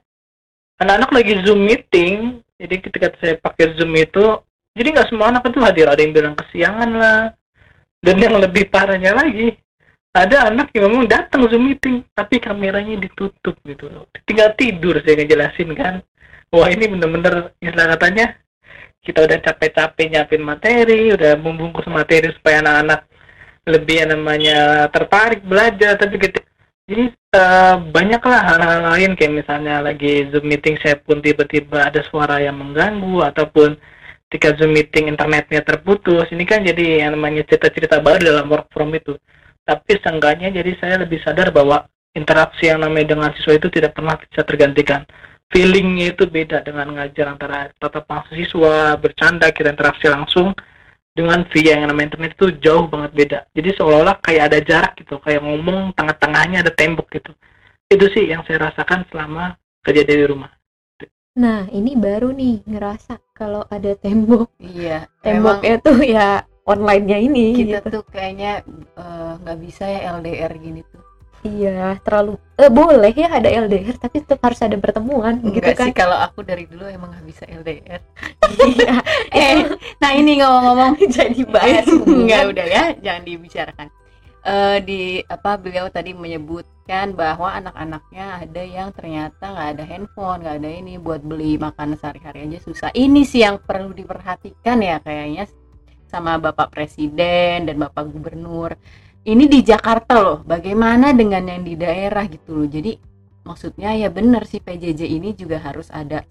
[0.80, 2.40] anak-anak lagi Zoom meeting.
[2.62, 4.38] Jadi ketika saya pakai Zoom itu,
[4.78, 5.90] jadi nggak semua anak itu hadir.
[5.90, 7.22] Ada yang bilang kesiangan lah.
[8.02, 9.54] Dan yang lebih parahnya lagi,
[10.12, 14.10] ada anak yang memang datang Zoom meeting, tapi kameranya ditutup gitu loh.
[14.26, 16.02] Tinggal tidur saya ngejelasin kan.
[16.52, 18.36] Wah ini bener-bener istilah katanya
[19.02, 23.11] kita udah capek-capek nyiapin materi, udah membungkus materi supaya anak-anak
[23.70, 26.52] lebih yang namanya tertarik belajar tapi ketika
[26.92, 29.12] jadi eh, banyaklah hal-hal lain.
[29.16, 33.80] Kayak misalnya lagi zoom meeting saya pun tiba-tiba ada suara yang mengganggu ataupun
[34.28, 38.92] ketika zoom meeting internetnya terputus ini kan jadi yang namanya cerita-cerita baru dalam work from
[38.92, 39.16] itu.
[39.64, 44.20] Tapi seenggaknya jadi saya lebih sadar bahwa interaksi yang namanya dengan siswa itu tidak pernah
[44.20, 45.08] bisa tergantikan.
[45.52, 50.56] Feelingnya itu beda dengan ngajar antara tatap langsung siswa bercanda kita interaksi langsung
[51.12, 53.40] dengan via yang namanya internet itu jauh banget beda.
[53.52, 57.32] Jadi seolah-olah kayak ada jarak gitu, kayak ngomong tengah-tengahnya ada tembok gitu.
[57.92, 60.52] Itu sih yang saya rasakan selama kerja dari rumah.
[61.32, 66.28] nah ini baru nih ngerasa kalau ada tembok Iya, emang temboknya tuh ya
[66.68, 67.88] online-nya ini kita gitu.
[68.00, 68.68] tuh kayaknya
[69.00, 71.11] eh, nggak bisa ya LDR gini tuh.
[71.42, 75.88] Iya, terlalu eh, boleh ya ada LDR tapi tetap harus ada pertemuan gitu Enggak kan.
[75.90, 77.98] sih kalau aku dari dulu emang nggak bisa LDR.
[78.62, 78.94] Iya,
[79.34, 79.66] eh,
[79.98, 82.44] nah ini ngomong-ngomong jadi bahas Enggak hubungan.
[82.54, 83.88] udah ya, jangan dibicarakan.
[84.42, 90.58] Eh di apa beliau tadi menyebutkan bahwa anak-anaknya ada yang ternyata nggak ada handphone, nggak
[90.62, 92.90] ada ini buat beli makan sehari-hari aja susah.
[92.94, 95.50] Ini sih yang perlu diperhatikan ya kayaknya
[96.06, 98.78] sama Bapak Presiden dan Bapak Gubernur.
[99.22, 100.40] Ini di Jakarta loh.
[100.42, 102.68] Bagaimana dengan yang di daerah gitu loh.
[102.70, 102.98] Jadi
[103.46, 106.26] maksudnya ya benar sih PJJ ini juga harus ada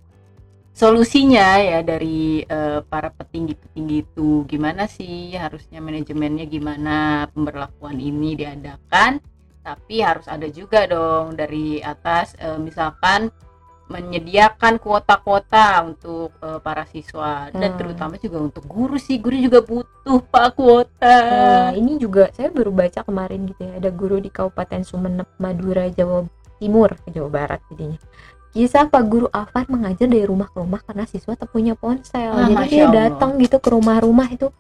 [0.71, 9.19] solusinya ya dari eh, para petinggi-petinggi itu gimana sih harusnya manajemennya gimana pemberlakuan ini diadakan
[9.61, 13.35] tapi harus ada juga dong dari atas eh, misalkan
[13.91, 17.79] menyediakan kuota-kuota untuk eh, para siswa dan Hmm.
[17.79, 22.71] terutama juga untuk guru sih guru juga butuh pak kuota Nah, ini juga saya baru
[22.71, 26.25] baca kemarin gitu ya, ada guru di Kabupaten Sumeneb, Madura, Jawa
[26.57, 27.99] Timur, Jawa Barat jadinya.
[28.51, 32.31] Kisah Pak Guru Afan mengajar dari rumah ke rumah karena siswa tak punya ponsel.
[32.31, 34.51] Ah, Jadi dia datang gitu ke rumah-rumah itu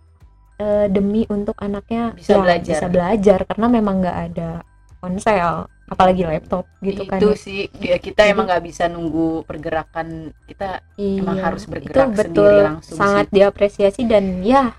[0.56, 2.70] eh, demi untuk anaknya Bisa ya, belajar.
[2.70, 4.50] bisa belajar karena memang nggak ada
[4.96, 7.18] ponsel, apalagi laptop gitu kan.
[7.18, 7.36] itu ya.
[7.36, 12.08] sih dia kita Jadi- emang nggak bisa nunggu pergerakan kita emang Iya, harus itu bergerak
[12.08, 12.22] betul.
[12.46, 13.34] sendiri langsung sangat sih.
[13.34, 14.70] diapresiasi dan ya.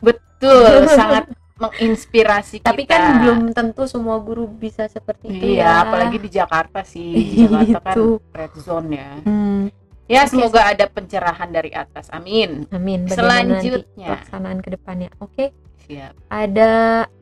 [0.00, 1.24] Betul sangat
[1.56, 2.96] menginspirasi tapi kita.
[2.96, 5.72] kan belum tentu semua guru bisa seperti itu iya ya.
[5.84, 7.12] apalagi di Jakarta sih.
[7.32, 8.06] Di Jakarta kan Itu.
[8.32, 9.10] red zone ya.
[9.24, 9.62] Hmm,
[10.06, 12.08] ya Oke, semoga ada pencerahan dari atas.
[12.10, 12.64] Amin.
[12.70, 13.04] Amin.
[13.04, 14.06] Bagaimana selanjutnya.
[14.06, 15.08] pelaksanaan ke depannya?
[15.18, 15.52] Oke.
[15.84, 16.12] Siap.
[16.28, 16.72] Ada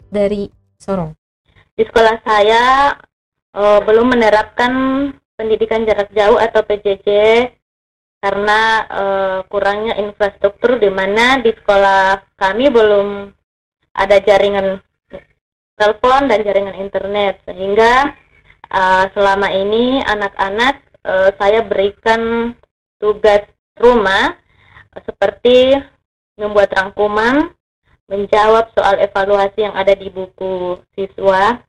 [0.09, 1.14] dari Sorong.
[1.73, 2.90] Di sekolah saya
[3.54, 4.72] eh, belum menerapkan
[5.34, 7.08] pendidikan jarak jauh atau PJJ
[8.24, 13.28] karena eh, kurangnya infrastruktur di mana di sekolah kami belum
[13.94, 14.80] ada jaringan
[15.76, 17.42] telepon dan jaringan internet.
[17.44, 18.16] Sehingga
[18.72, 22.54] eh, selama ini anak-anak eh, saya berikan
[22.96, 23.44] tugas
[23.76, 24.38] rumah
[24.94, 25.76] seperti
[26.38, 27.50] membuat rangkuman
[28.08, 31.60] menjawab soal evaluasi yang ada di buku siswa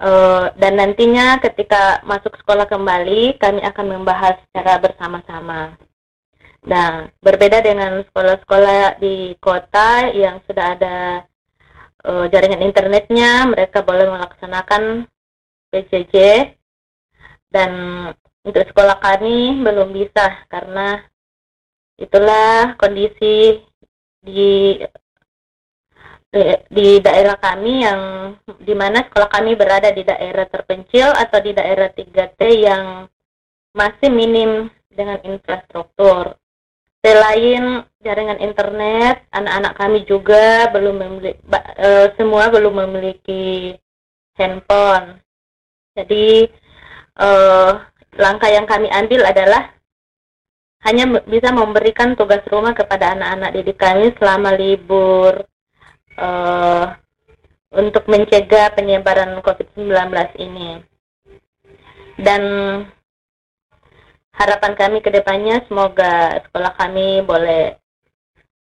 [0.00, 5.76] Eh, dan nantinya ketika masuk sekolah kembali kami akan membahas secara bersama-sama.
[6.64, 10.96] Nah, berbeda dengan sekolah-sekolah di kota yang sudah ada
[12.08, 15.04] eh, jaringan internetnya, mereka boleh melaksanakan
[15.68, 16.16] PJJ
[17.52, 17.70] dan
[18.40, 21.04] untuk sekolah kami belum bisa karena
[22.00, 23.60] itulah kondisi
[24.24, 24.80] di
[26.30, 28.00] di- daerah kami yang
[28.62, 33.10] di mana sekolah kami berada di daerah terpencil atau di daerah 3T yang
[33.74, 36.38] masih minim dengan infrastruktur.
[37.00, 41.40] Selain jaringan internet, anak-anak kami juga belum memiliki
[42.20, 43.72] semua belum memiliki
[44.36, 45.18] handphone.
[45.96, 46.46] Jadi
[47.18, 47.72] eh,
[48.20, 49.72] langkah yang kami ambil adalah
[50.80, 55.44] hanya bisa memberikan tugas rumah kepada anak-anak didik kami selama libur
[56.20, 56.84] eh,
[57.80, 59.88] untuk mencegah penyebaran COVID-19
[60.36, 60.84] ini.
[62.20, 62.42] Dan
[64.36, 67.80] harapan kami ke depannya semoga sekolah kami boleh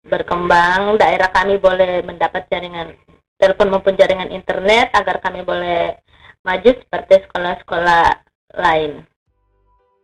[0.05, 2.95] berkembang, daerah kami boleh mendapat jaringan
[3.37, 5.97] telepon maupun jaringan internet agar kami boleh
[6.41, 8.05] maju seperti sekolah-sekolah
[8.57, 9.05] lain.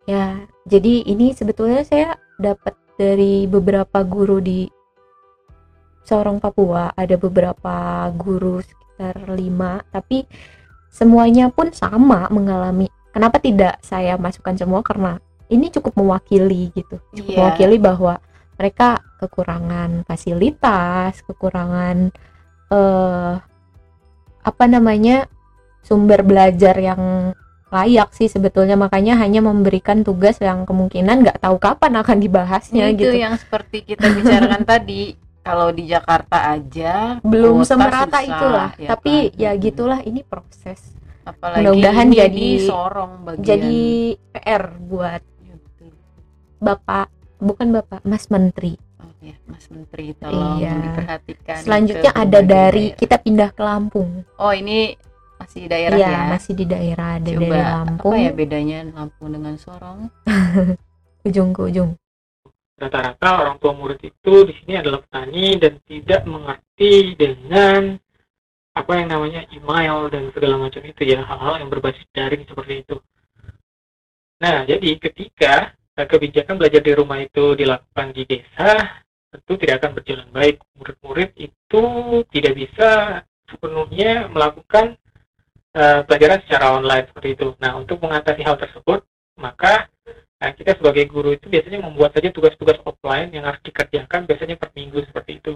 [0.04, 4.68] ya jadi ini sebetulnya saya dapat dari beberapa guru di
[6.04, 10.28] Sorong Papua ada beberapa guru sekitar lima tapi
[10.92, 12.92] semuanya pun sama mengalami.
[13.14, 14.84] Kenapa tidak saya masukkan semua?
[14.84, 17.00] Karena ini cukup mewakili gitu.
[17.14, 17.38] Cukup Iya.
[17.40, 18.18] mewakili bahwa
[18.60, 22.14] mereka kekurangan fasilitas kekurangan
[22.70, 23.34] eh
[24.44, 25.26] apa namanya
[25.82, 27.34] sumber belajar yang
[27.74, 28.76] layak sih sebetulnya.
[28.78, 33.16] Makanya hanya memberikan tugas yang kemungkinan nggak tahu kapan akan dibahasnya itu gitu.
[33.18, 39.14] yang seperti kita bicarakan tadi kalau di Jakarta aja belum semerata susah, itulah ya tapi
[39.28, 39.38] kan?
[39.38, 40.80] ya gitulah ini proses
[41.22, 43.80] apalagi mudah-mudahan jadi- di Sorong bagian jadi
[44.34, 45.92] PR buat Ya, betul.
[46.58, 50.80] bapak bukan bapak Mas Menteri Oh ya, Mas Menteri tolong Iya.
[50.82, 51.60] diperhatikan.
[51.60, 52.98] selanjutnya ada dari daerah.
[52.98, 54.96] kita pindah ke Lampung Oh ini
[55.36, 56.20] masih daerah Iya, ya.
[56.30, 60.00] masih di daerah ada Coba dari Lampung apa ya bedanya Lampung dengan Sorong?
[61.24, 61.92] ujung ke ujung
[62.78, 67.96] rata-rata orang tua murid itu di sini adalah petani dan tidak mengerti dengan
[68.74, 72.98] apa yang namanya email dan segala macam itu ya hal-hal yang berbasis daring seperti itu.
[74.42, 79.92] Nah jadi ketika eh, kebijakan belajar di rumah itu dilakukan di desa tentu tidak akan
[79.98, 81.84] berjalan baik murid-murid itu
[82.34, 82.90] tidak bisa
[83.46, 84.98] sepenuhnya melakukan
[85.78, 87.48] eh, pelajaran secara online seperti itu.
[87.62, 89.06] Nah untuk mengatasi hal tersebut
[89.38, 89.93] maka
[90.44, 94.76] Nah, kita sebagai guru itu biasanya membuat saja tugas-tugas offline yang harus dikerjakan biasanya per
[94.76, 95.56] minggu seperti itu.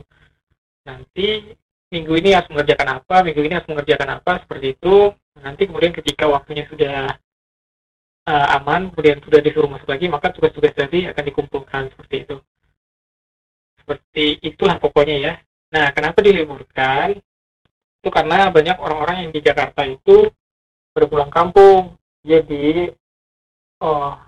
[0.88, 1.52] Nanti
[1.92, 5.12] minggu ini harus mengerjakan apa, minggu ini harus mengerjakan apa, seperti itu.
[5.44, 7.20] Nanti kemudian ketika waktunya sudah
[8.32, 12.36] uh, aman, kemudian sudah disuruh masuk lagi, maka tugas-tugas tadi akan dikumpulkan seperti itu.
[13.84, 15.34] Seperti itulah pokoknya ya.
[15.76, 17.20] Nah, kenapa diliburkan?
[18.00, 20.32] Itu karena banyak orang-orang yang di Jakarta itu
[20.96, 22.90] berpulang kampung jadi
[23.84, 24.27] oh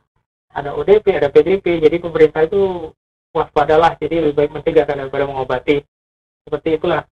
[0.49, 2.89] ada ODP ada PDP jadi pemerintah itu
[3.29, 5.85] waspadalah jadi lebih baik mencegah daripada mengobati.
[6.45, 7.05] Seperti itulah.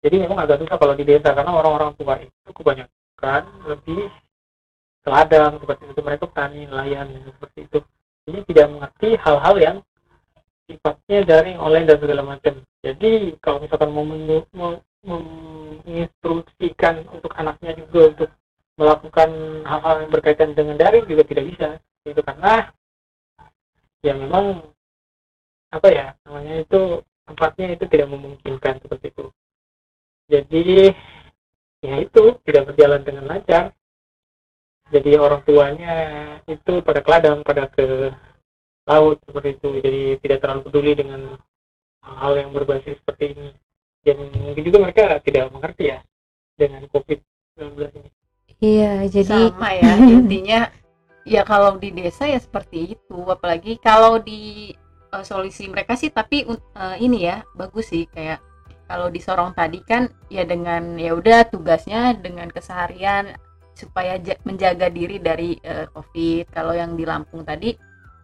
[0.00, 4.08] Jadi memang agak susah kalau di desa karena orang-orang tua itu kebanyakan lebih
[5.04, 6.00] teladang seperti itu.
[6.00, 7.78] Mereka petani nelayan seperti itu.
[8.26, 9.76] Jadi tidak mengerti hal-hal yang
[10.66, 12.54] sifatnya dari online dan segala macam.
[12.80, 18.28] Jadi kalau misalkan mau- menginstruksikan untuk anaknya juga untuk
[18.76, 19.32] melakukan
[19.64, 22.72] hal-hal yang berkaitan dengan daring juga tidak bisa itu karena
[24.00, 24.64] ya memang
[25.70, 29.26] apa ya namanya itu tempatnya itu tidak memungkinkan seperti itu.
[30.30, 30.90] Jadi
[31.80, 33.64] ya itu tidak berjalan dengan lancar.
[34.90, 35.94] Jadi orang tuanya
[36.50, 38.10] itu pada keladang pada ke
[38.90, 39.68] laut seperti itu.
[39.78, 41.20] Jadi tidak terlalu peduli dengan
[42.02, 43.48] hal yang berbasis seperti ini.
[44.02, 46.02] Dan mungkin juga mereka tidak mengerti ya
[46.58, 47.20] dengan covid
[47.60, 48.10] 19 ini.
[48.60, 50.60] Iya, jadi sama ya intinya
[51.24, 53.18] ya kalau di desa ya seperti itu.
[53.28, 54.72] Apalagi kalau di
[55.12, 58.06] eh, solusi mereka sih tapi eh, ini ya bagus sih.
[58.10, 58.40] Kayak
[58.90, 63.38] kalau di Sorong tadi kan ya dengan ya udah tugasnya dengan keseharian
[63.78, 66.50] supaya ja- menjaga diri dari eh, covid.
[66.50, 67.74] Kalau yang di Lampung tadi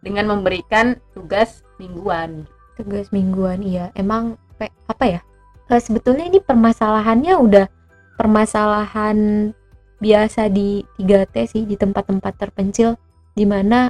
[0.03, 2.45] dengan memberikan tugas mingguan.
[2.77, 3.89] Tugas mingguan iya.
[3.97, 4.37] Emang
[4.87, 5.21] apa ya?
[5.67, 7.67] Sebetulnya ini permasalahannya udah
[8.15, 9.51] permasalahan
[9.97, 12.97] biasa di 3T sih di tempat-tempat terpencil
[13.33, 13.89] di mana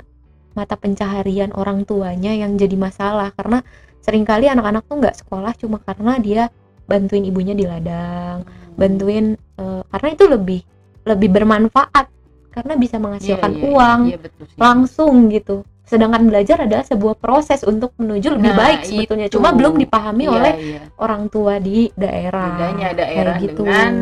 [0.53, 3.31] mata pencaharian orang tuanya yang jadi masalah.
[3.35, 3.61] Karena
[4.01, 6.43] sering kali anak-anak tuh nggak sekolah cuma karena dia
[6.87, 8.47] bantuin ibunya di ladang
[8.79, 10.61] bantuin eh, karena itu lebih
[11.03, 12.07] lebih bermanfaat.
[12.51, 14.57] Karena bisa menghasilkan Iya, iya, uang iya, betul sih.
[14.57, 15.57] langsung gitu.
[15.85, 19.27] Sedangkan belajar adalah sebuah proses untuk menuju lebih Nah, baik sebetulnya.
[19.29, 19.37] Itu.
[19.37, 20.81] cuma belum dipahami Iya, oleh iya.
[20.97, 22.57] orang tua di daerah.
[22.57, 23.61] Bedanya daerah kayak gitu.
[23.61, 23.93] dengan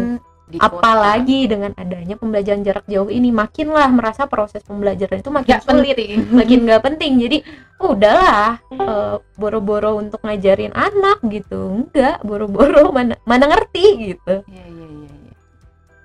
[0.45, 0.77] di kota.
[0.77, 5.97] apalagi dengan adanya pembelajaran jarak jauh ini makinlah merasa proses pembelajaran itu makin Nggak sulit
[5.97, 6.19] penting.
[6.31, 7.39] makin nggak penting jadi
[7.81, 14.87] udahlah eh, boro-boro untuk ngajarin anak gitu enggak boro-boro mana mana ngerti gitu Iya, iya,
[14.87, 15.35] iya, iya.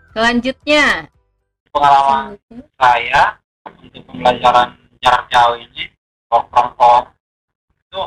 [0.10, 0.84] Selanjutnya,
[1.70, 2.40] pengalaman
[2.76, 3.24] saya
[3.68, 4.68] untuk pembelajaran
[5.00, 5.84] jarak jauh ini
[6.28, 7.08] work from home
[7.84, 8.02] itu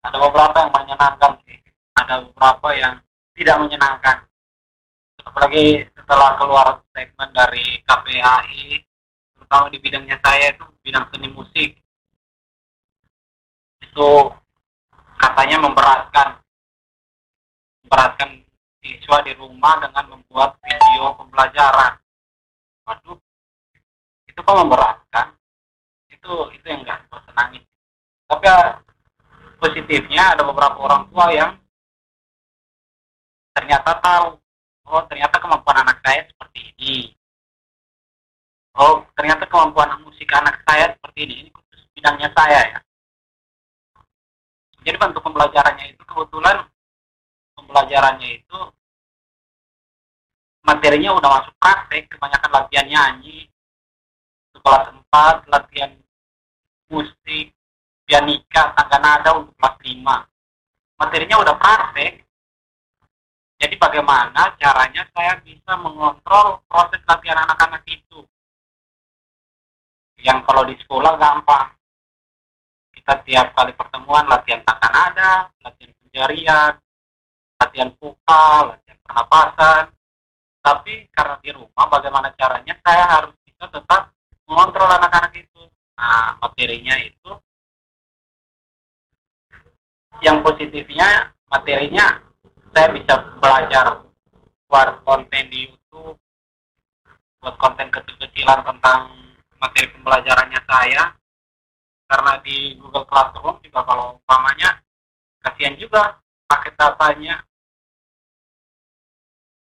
[0.00, 1.56] ada beberapa yang menyenangkan sih
[1.94, 2.94] ada beberapa yang
[3.34, 4.16] tidak menyenangkan
[5.34, 8.86] apalagi setelah keluar statement dari KPAI
[9.34, 11.74] terutama di bidangnya saya itu bidang seni musik
[13.82, 14.10] itu
[15.18, 16.38] katanya memberatkan
[17.82, 18.46] memberatkan
[18.78, 21.98] siswa di rumah dengan membuat video pembelajaran.
[22.86, 23.18] Waduh
[24.30, 25.34] itu kok memberatkan?
[26.14, 27.64] Itu itu yang nggak gue senangin
[28.24, 28.80] tapi ya,
[29.60, 31.52] positifnya ada beberapa orang tua yang
[33.54, 34.42] ternyata tahu
[34.94, 36.96] oh ternyata kemampuan anak saya seperti ini.
[38.78, 41.34] Oh ternyata kemampuan musik anak saya seperti ini.
[41.42, 42.78] Ini khusus bidangnya saya ya.
[44.86, 46.62] Jadi bentuk pembelajarannya itu kebetulan
[47.58, 48.60] pembelajarannya itu
[50.62, 52.06] materinya udah masuk praktek.
[52.14, 53.50] Kebanyakan latihan nyanyi
[54.64, 55.92] kelas 4 latihan
[56.88, 57.52] musik
[58.08, 60.00] pianika tangga nada untuk kelas 5
[60.96, 62.23] materinya udah praktek
[63.64, 68.20] jadi bagaimana caranya saya bisa mengontrol proses latihan anak-anak itu?
[70.20, 71.72] Yang kalau di sekolah gampang.
[72.92, 75.32] Kita tiap kali pertemuan latihan tangga nada
[75.64, 76.72] latihan penjarian
[77.56, 79.84] latihan vokal latihan pernapasan.
[80.60, 84.12] Tapi karena di rumah bagaimana caranya saya harus bisa tetap
[84.44, 85.64] mengontrol anak-anak itu?
[85.96, 87.32] Nah materinya itu
[90.20, 92.33] yang positifnya materinya
[92.74, 94.02] saya bisa belajar
[94.66, 96.18] buat konten di YouTube
[97.38, 99.14] buat konten kecil-kecilan tentang
[99.62, 101.14] materi pembelajarannya saya.
[102.10, 104.82] Karena di Google Classroom juga kalau umpamanya
[105.46, 106.18] kasihan juga
[106.50, 107.46] paket datanya.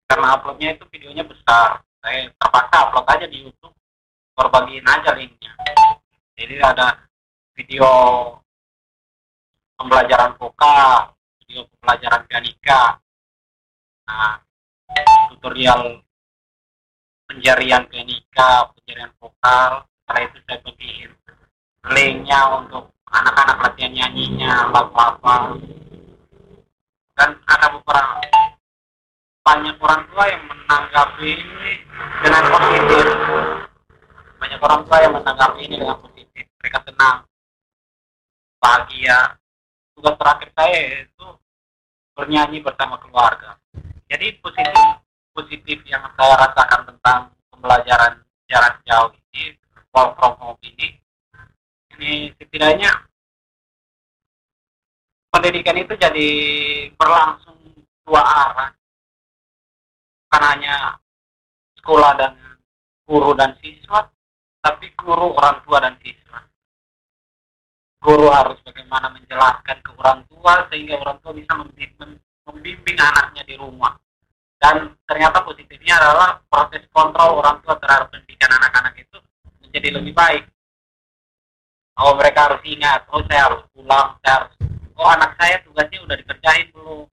[0.09, 1.86] Karena uploadnya itu videonya besar.
[2.01, 3.76] Saya terpaksa upload aja di YouTube.
[4.34, 5.53] Berbagiin aja linknya.
[6.34, 6.97] Jadi ada
[7.53, 7.86] video
[9.78, 13.03] pembelajaran vokal video pembelajaran pianika
[15.34, 15.99] tutorial
[17.28, 19.84] penjarian pianika penjarian vokal.
[19.84, 21.11] Setelah itu saya bagiin
[21.91, 25.36] linknya untuk anak-anak latihan nyanyinya lagu apa
[27.14, 28.24] dan ada beberapa
[29.43, 31.74] banyak orang tua yang menanggapi ini
[32.24, 33.05] dengan positif.
[34.39, 36.45] Banyak orang tua yang menanggapi ini dengan positif.
[36.64, 37.28] Mereka tenang
[38.64, 39.36] bahagia.
[39.93, 41.28] Tugas terakhir saya itu
[42.18, 43.59] bernyanyi bersama keluarga
[44.14, 44.78] jadi positif
[45.34, 49.57] positif yang saya rasakan tentang pembelajaran jarak jauh ini
[49.89, 51.01] work from ini
[51.97, 52.93] ini setidaknya
[55.34, 56.30] pendidikan itu jadi
[56.93, 57.57] berlangsung
[58.05, 58.70] dua arah.
[60.30, 60.76] Bukan hanya
[61.82, 62.34] sekolah dan
[63.09, 64.14] guru dan siswa
[64.61, 66.39] tapi guru orang tua dan siswa.
[67.97, 72.14] Guru harus bagaimana menjelaskan ke orang tua sehingga orang tua bisa membimbing,
[72.45, 74.03] membimbing anaknya di rumah
[74.64, 79.20] dan ternyata positifnya adalah proses kontrol orang tua terhadap pendidikan anak-anak itu
[79.59, 80.47] menjadi lebih baik.
[81.99, 84.51] Oh mereka harus ingat oh saya harus pulang saya harus
[84.95, 87.03] oh anak saya tugasnya udah dikerjain belum?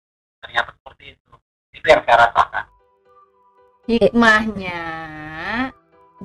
[0.46, 1.30] Ternyata seperti itu.
[1.74, 2.64] Itu yang saya rasakan.
[3.90, 4.82] Hikmahnya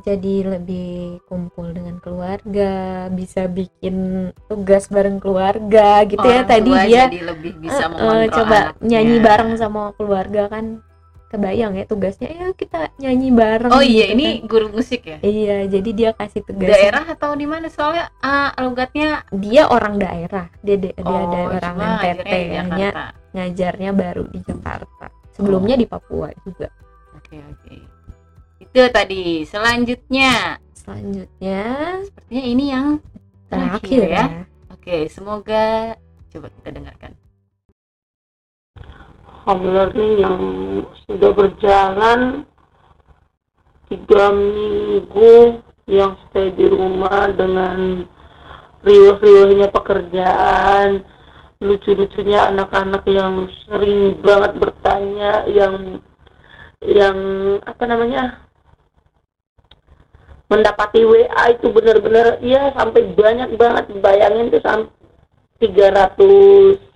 [0.05, 6.45] jadi lebih kumpul dengan keluarga bisa bikin tugas bareng keluarga gitu ya.
[6.45, 8.85] Orang tadi tua dia jadi lebih bisa eh, mengontrol coba anaknya.
[8.85, 10.85] nyanyi bareng sama keluarga kan
[11.29, 14.47] kebayang ya tugasnya ya kita nyanyi bareng oh iya gitu ini kan.
[14.47, 15.17] guru musik ya?
[15.19, 16.69] Iya jadi dia kasih tugas.
[16.69, 17.67] Daerah atau di mana?
[17.67, 20.47] Soalnya ah, logatnya dia orang daerah.
[20.61, 23.03] Dia dia, dia oh, ada orang NTT Jakarta.
[23.35, 25.07] ngajarnya baru di Jakarta.
[25.33, 26.69] Sebelumnya di Papua juga.
[27.17, 27.75] Oke oke.
[28.61, 29.43] Itu tadi.
[29.43, 30.61] Selanjutnya.
[30.77, 31.63] Selanjutnya.
[32.05, 32.87] Sepertinya ini yang
[33.49, 34.25] terakhir Terakhir ya.
[34.29, 34.43] ya.
[34.71, 35.97] Oke semoga
[36.29, 37.11] coba kita dengarkan
[39.45, 40.41] home learning yang
[41.05, 42.49] sudah berjalan
[43.85, 48.09] tiga minggu yang stay di rumah dengan
[48.81, 51.05] riuh-riuhnya pekerjaan
[51.61, 56.01] lucu-lucunya anak-anak yang sering banget bertanya yang
[56.81, 57.17] yang
[57.65, 58.45] apa namanya
[60.49, 64.93] mendapati WA itu benar-benar ya sampai banyak banget bayangin tuh sampai
[65.61, 66.94] 300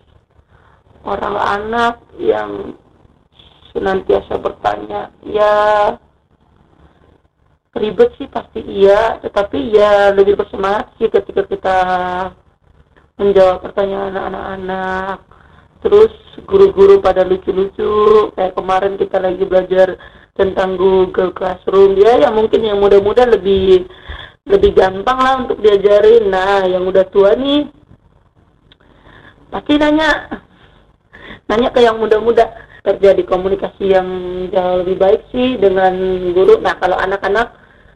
[1.09, 2.77] orang anak yang
[3.73, 5.53] senantiasa bertanya ya
[7.73, 11.77] ribet sih pasti iya tetapi ya lebih bersemangat sih ketika kita
[13.19, 15.19] menjawab pertanyaan anak-anak.
[15.79, 16.11] Terus
[16.47, 19.99] guru-guru pada lucu-lucu kayak kemarin kita lagi belajar
[20.35, 21.99] tentang Google Classroom.
[21.99, 23.87] Ya ya mungkin yang muda-muda lebih
[24.47, 26.31] lebih gampang lah untuk diajarin.
[26.31, 27.67] Nah yang udah tua nih
[29.51, 30.09] pasti nanya
[31.49, 32.49] nanya ke yang muda-muda
[32.83, 34.07] terjadi komunikasi yang
[34.49, 35.93] jauh lebih baik sih dengan
[36.31, 36.57] guru.
[36.63, 37.47] Nah kalau anak-anak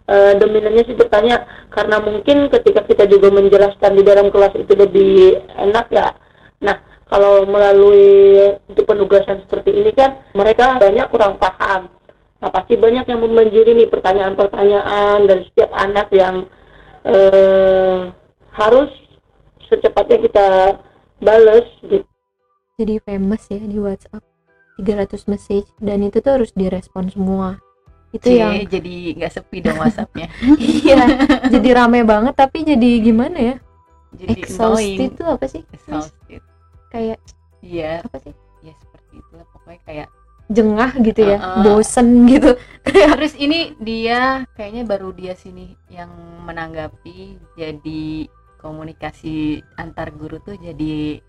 [0.07, 5.39] eh, dominannya sih bertanya karena mungkin ketika kita juga menjelaskan di dalam kelas itu lebih
[5.55, 6.11] enak ya.
[6.61, 6.77] Nah
[7.07, 11.87] kalau melalui untuk penugasan seperti ini kan mereka banyak kurang paham.
[12.43, 16.43] Nah pasti banyak yang membanjiri nih pertanyaan-pertanyaan dari setiap anak yang
[17.07, 18.11] eh,
[18.53, 18.91] harus
[19.71, 20.47] secepatnya kita
[21.23, 22.12] bales gitu.
[22.77, 24.23] Jadi famous ya di WhatsApp.
[24.81, 27.61] 300 message dan itu tuh harus direspon semua.
[28.13, 30.27] Itu Cie, yang jadi nggak sepi dong WhatsAppnya.
[30.57, 31.01] Iya
[31.49, 33.55] jadi rame banget tapi jadi gimana ya?
[34.13, 35.61] Jadi exhausted itu apa sih?
[35.73, 36.41] Exhausted.
[36.89, 37.17] Kayak
[37.61, 38.01] iya.
[38.01, 38.33] apa sih?
[38.61, 40.07] Ya seperti itulah pokoknya kayak
[40.51, 41.61] jengah gitu ya Uh-uh.
[41.65, 42.57] bosen gitu.
[43.17, 46.09] Terus ini dia kayaknya baru dia sini yang
[46.45, 48.29] menanggapi jadi
[48.61, 51.19] komunikasi antar guru tuh jadi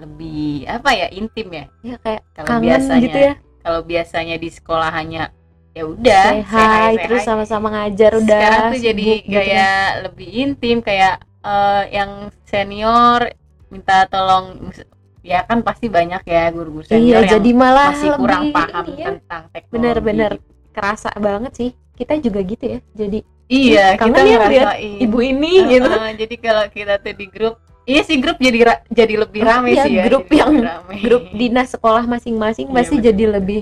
[0.00, 1.64] lebih apa ya intim ya?
[1.84, 3.34] Ya kayak kalau biasanya gitu ya.
[3.60, 5.22] kalau biasanya di sekolah hanya
[5.70, 10.02] ya udah say hi, terus sama-sama ngajar udah sekarang tuh jadi gitu kayak kan.
[10.08, 11.14] lebih intim kayak
[11.46, 12.10] eh, yang
[12.42, 13.30] senior
[13.70, 14.74] minta tolong
[15.22, 18.84] ya kan pasti banyak ya guru-guru iya senior yang jadi malah masih kurang lebih paham
[18.88, 19.06] ini ya.
[19.14, 19.74] tentang teknologi.
[19.78, 20.32] Bener-bener
[20.74, 21.70] kerasa banget sih.
[21.94, 22.78] Kita juga gitu ya.
[22.96, 23.18] Jadi
[23.50, 24.98] iya kita ya ngerasain.
[25.04, 25.90] ibu ini Heeh, gitu.
[26.24, 27.54] jadi kalau kita tuh di grup
[27.90, 30.94] iya sih grup jadi ra- jadi lebih rame iya, sih ya grup yang- rame.
[31.00, 33.06] grup dinas sekolah masing-masing Iya, pasti betul.
[33.10, 33.60] jadi lebih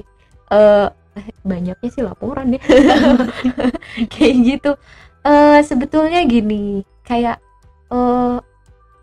[0.48, 0.88] eh
[1.42, 2.60] banyaknya sih laporan ya
[4.12, 4.70] kayak gitu
[5.24, 7.40] eh sebetulnya gini kayak
[7.88, 8.36] eh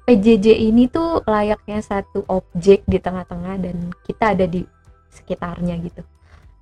[0.05, 4.61] PJJ ini tuh layaknya satu objek di tengah-tengah dan kita ada di
[5.09, 6.05] sekitarnya gitu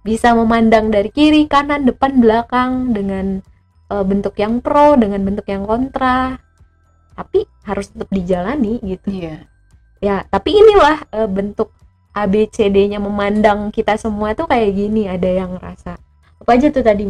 [0.01, 3.43] bisa memandang dari kiri kanan depan belakang dengan
[3.89, 6.39] eh, bentuk yang pro dengan bentuk yang kontra
[7.13, 9.07] tapi harus tetap dijalani gitu.
[9.07, 9.45] Iya.
[9.99, 11.71] Ya tapi inilah eh, bentuk
[12.11, 15.05] ABCD-nya memandang kita semua tuh kayak gini.
[15.05, 15.97] Ada yang ngerasa
[16.39, 17.09] apa aja tuh tadi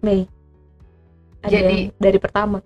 [0.00, 0.24] Mei?
[1.40, 2.58] Ada Jadi- yang dari pertama?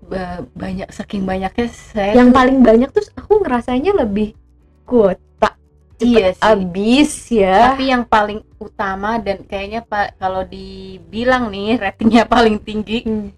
[0.00, 4.34] Ba- banyak saking banyaknya saya yang tuh- paling banyak tuh aku ngerasanya lebih
[4.82, 5.54] kuota
[5.98, 6.42] iya sih.
[6.42, 7.72] abis ya.
[7.72, 13.30] Tapi yang paling utama dan kayaknya pak kalau dibilang nih ratingnya paling tinggi Hmm,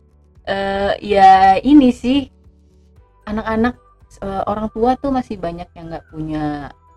[0.42, 2.26] eh ya ini sih
[3.24, 3.74] anak-anak
[4.18, 6.44] eh, orang tua tuh masih banyak yang nggak punya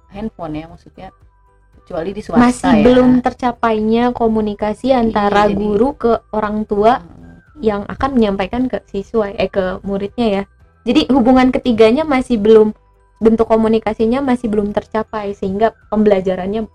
[0.10, 1.10] handphone ya maksudnya
[1.76, 7.40] kecuali di swasta masih ya belum tercapainya komunikasi antara jadi- guru ke orang tua Hmm.
[7.60, 10.44] yang akan menyampaikan ke siswa eh ke muridnya ya
[10.84, 12.76] jadi hubungan ketiganya masih belum
[13.16, 16.68] bentuk komunikasinya masih belum tercapai sehingga pembelajarannya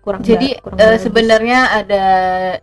[0.00, 0.98] kurang Jadi kurang bagus.
[1.00, 2.04] sebenarnya ada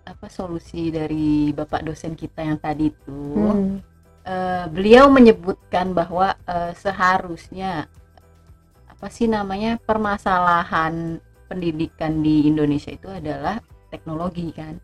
[0.01, 3.15] apa solusi dari bapak dosen kita yang tadi itu.
[3.31, 3.79] Hmm.
[4.29, 7.89] Eh, beliau menyebutkan bahwa eh, seharusnya
[8.85, 11.17] apa sih namanya permasalahan
[11.49, 13.57] pendidikan di Indonesia itu adalah
[13.89, 14.77] teknologi kan.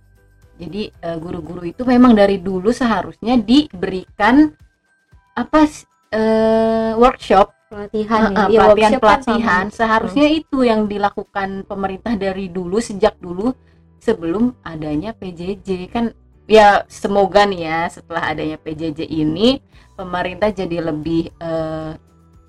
[0.58, 4.50] Jadi eh, guru-guru itu memang dari dulu seharusnya diberikan
[5.38, 5.70] apa
[6.10, 9.78] eh, workshop pelatihan Heeh, ya, pelatihan workshop kan pelatihan sama.
[9.78, 13.54] seharusnya itu yang dilakukan pemerintah dari dulu sejak dulu
[14.02, 19.60] sebelum adanya PJJ kan ya semoga nih ya setelah adanya PJJ ini
[19.98, 21.92] pemerintah jadi lebih eh,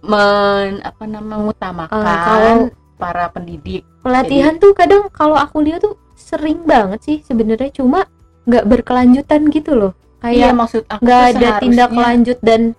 [0.06, 6.00] men apa namanya mengutamakan Eh, kalau- para pendidik pelatihan tuh kadang kalau aku lihat tuh
[6.16, 8.08] sering banget sih sebenarnya cuma
[8.48, 9.92] nggak berkelanjutan gitu loh
[10.24, 12.72] iya kayak maksud aku nggak ada tindak lanjut dan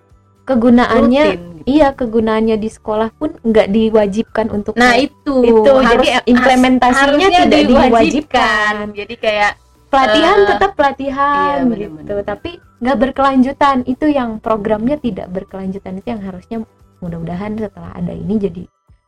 [0.47, 1.63] kegunaannya rutin gitu.
[1.70, 7.30] iya kegunaannya di sekolah pun nggak diwajibkan untuk nah itu itu, harus jadi implementasinya harusnya
[7.45, 7.91] tidak diwajibkan.
[7.93, 8.74] diwajibkan.
[8.97, 9.51] jadi kayak
[9.88, 12.24] pelatihan Eh, tetap pelatihan iya, gitu bener-bener.
[12.24, 16.58] tapi nggak berkelanjutan itu yang programnya tidak berkelanjutan itu yang harusnya
[16.98, 18.64] mudah-mudahan setelah ada ini jadi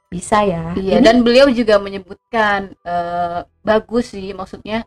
[0.08, 4.82] bisa ya Iya, Ini- dan beliau juga menyebutkan eh, bagus sih, maksudnya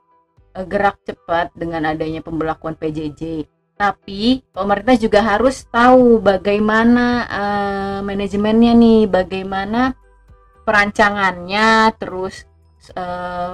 [0.51, 3.47] eh, gerak cepat dengan adanya pembelakuan PJJ.
[3.73, 9.95] Tapi pemerintah juga harus tahu bagaimana eh, manajemennya nih, bagaimana
[10.67, 12.47] perancangannya, terus
[12.93, 13.53] eh,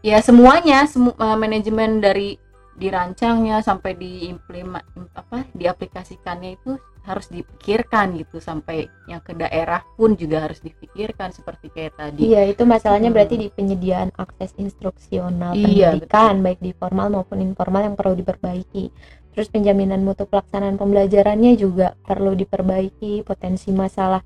[0.00, 2.36] ya semuanya, semu- eh, manajemen dari
[2.80, 4.80] dirancangnya sampai diimplement
[5.12, 11.68] apa diaplikasikannya itu harus dipikirkan gitu sampai yang ke daerah pun juga harus dipikirkan seperti
[11.72, 12.32] kayak tadi.
[12.32, 13.16] Iya, itu masalahnya Hmm.
[13.16, 18.92] berarti di penyediaan akses instruksional Iya, pendidikan baik di formal maupun informal yang perlu diperbaiki.
[19.32, 24.20] Terus penjaminan mutu pelaksanaan pembelajarannya juga perlu diperbaiki, potensi masalah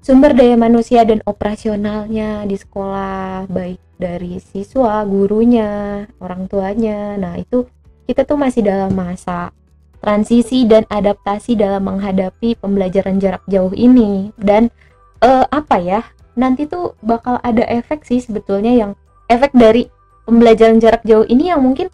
[0.00, 7.20] sumber daya manusia dan operasionalnya di sekolah baik dari siswa, gurunya, orang tuanya.
[7.20, 7.68] Nah, itu
[8.08, 9.52] kita tuh masih dalam masa
[10.00, 14.72] transisi dan adaptasi dalam menghadapi pembelajaran jarak jauh ini dan
[15.20, 16.00] eh, apa ya
[16.34, 18.92] nanti tuh bakal ada efek sih sebetulnya yang
[19.28, 19.92] efek dari
[20.24, 21.92] pembelajaran jarak jauh ini yang mungkin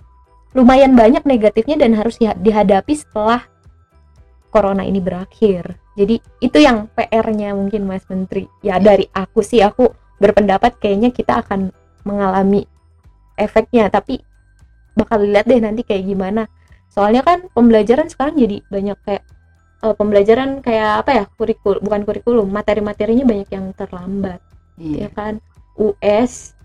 [0.55, 3.45] lumayan banyak negatifnya dan harus diha- dihadapi setelah
[4.57, 5.77] corona ini berakhir.
[5.93, 8.49] Jadi itu yang PR-nya mungkin Mas Menteri.
[8.65, 11.69] Ya dari aku sih aku berpendapat kayaknya kita akan
[12.09, 12.65] mengalami
[13.37, 14.25] efeknya tapi
[14.97, 16.49] bakal lihat deh nanti kayak gimana.
[16.89, 19.23] Soalnya kan pembelajaran sekarang jadi banyak kayak
[19.85, 24.41] eh, pembelajaran kayak apa ya kurikulum bukan kurikulum materi-materinya banyak yang terlambat
[24.81, 25.09] ya Iya.
[25.13, 25.35] kan
[25.77, 26.56] US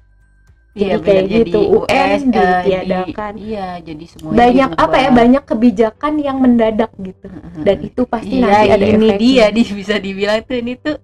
[0.71, 3.33] Iya, kayak gitu, Jadi UN eh, ditiadakan.
[3.35, 7.27] di- iya, jadi semuanya banyak apa ya banyak kebijakan yang mendadak gitu.
[7.59, 9.19] Dan itu pasti iya, nanti ada ini efeknya.
[9.19, 10.95] dia di bisa dibilang tuh ini tuh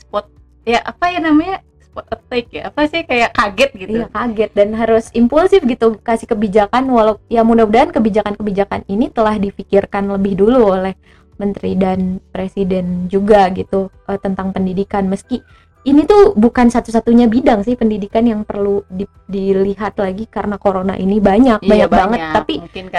[0.00, 0.32] spot
[0.64, 2.62] ya apa ya namanya spot attack ya?
[2.72, 3.90] Apa sih kayak kaget gitu.
[4.00, 10.08] Iya kaget dan harus impulsif gitu kasih kebijakan walau ya mudah-mudahan kebijakan-kebijakan ini telah difikirkan
[10.08, 10.96] lebih dulu oleh
[11.36, 15.04] menteri dan presiden juga gitu eh, tentang pendidikan.
[15.04, 15.44] Meski
[15.82, 21.18] ini tuh bukan satu-satunya bidang sih pendidikan yang perlu di- dilihat lagi karena corona ini
[21.18, 22.18] banyak Iya, banyak banget.
[22.32, 22.54] tapi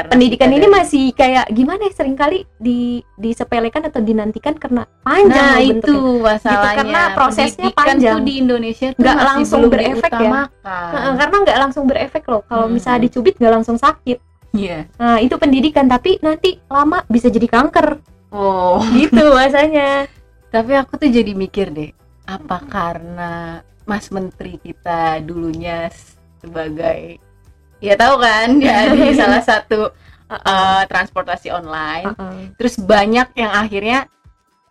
[0.09, 5.31] pendidikan ini dari- masih kayak gimana ya sering kali di disepelekan atau dinantikan karena panjang
[5.31, 6.23] nah itu bentuknya.
[6.25, 6.75] masalahnya.
[6.75, 8.13] karena prosesnya Pendidikan panjang.
[8.13, 10.29] tuh di Indonesia tuh Nggak langsung berefek ya.
[10.91, 12.41] Heeh, karena nggak langsung berefek loh.
[12.43, 12.73] Kalau Hmm.
[12.73, 14.17] misalnya dicubit nggak langsung sakit.
[14.51, 14.85] Iya.
[14.95, 15.87] Nah itu pendidikan.
[15.87, 17.97] Tapi nanti lama bisa jadi kanker.
[18.29, 18.83] Oh.
[18.91, 20.05] Gitu bahasanya.
[20.49, 21.89] Tapi aku tuh jadi mikir deh
[22.23, 25.91] apa karena Mas Menteri kita dulunya
[26.39, 27.19] sebagai
[27.83, 29.91] ya tahu kan ya di salah satu
[30.31, 32.07] eh, transportasi online.
[32.15, 32.55] Heeh.
[32.55, 33.99] terus banyak yang akhirnya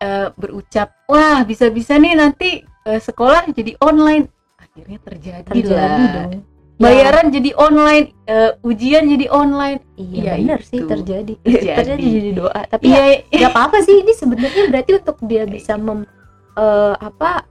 [0.00, 4.28] eh, berucap wah bisa-bisa nih nanti eh, sekolah jadi online.
[4.56, 6.10] Akhirnya terjadi, terjadi lah.
[6.32, 6.48] dong.
[6.80, 9.84] Bayaran jadi online eh, ujian jadi online.
[10.00, 11.34] Iya Iya, benar sih terjadi.
[11.44, 11.76] Terjadi.
[11.78, 12.60] terjadi jadi doa.
[12.64, 13.38] Tapi ya iya.
[13.44, 16.08] nggak apa-apa sih ini sebenarnya berarti untuk dia bisa mem
[16.54, 17.46] eh, apa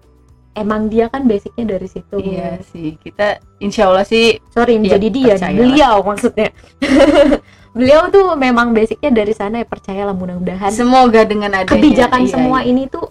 [0.52, 5.08] emang dia kan basicnya dari situ iya sih kita insya Allah sih sorry Iya, jadi
[5.08, 5.58] dia percayalah.
[5.58, 6.50] beliau maksudnya
[7.78, 12.60] beliau tuh memang basicnya dari sana ya percayalah mudah-mudahan semoga dengan adanya kebijakan iya, semua
[12.62, 12.68] iya.
[12.68, 13.08] ini tuh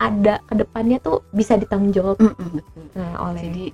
[0.00, 2.82] ada ke depannya tuh bisa ditanggung jawab Mm-mm, betul.
[2.96, 3.64] nah, oleh jadi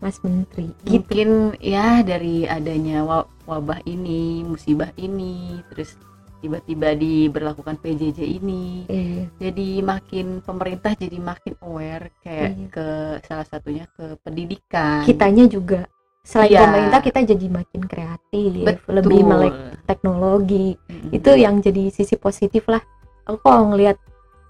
[0.00, 1.28] Mas Menteri gitu mungkin
[1.62, 5.94] ya dari adanya wa- wabah ini musibah ini terus
[6.40, 9.28] tiba-tiba diberlakukan PJJ ini Iya.
[9.38, 12.66] jadi makin pemerintah jadi makin aware kayak Iya.
[12.72, 12.86] ke
[13.24, 15.84] salah satunya ke pendidikan kitanya juga
[16.20, 16.60] selain Iya.
[16.64, 18.92] pemerintah kita jadi makin kreatif Betul.
[18.96, 21.12] lebih melek teknologi Mm-mm.
[21.12, 22.80] itu yang jadi sisi positif lah
[23.24, 24.00] aku kalau ngelihat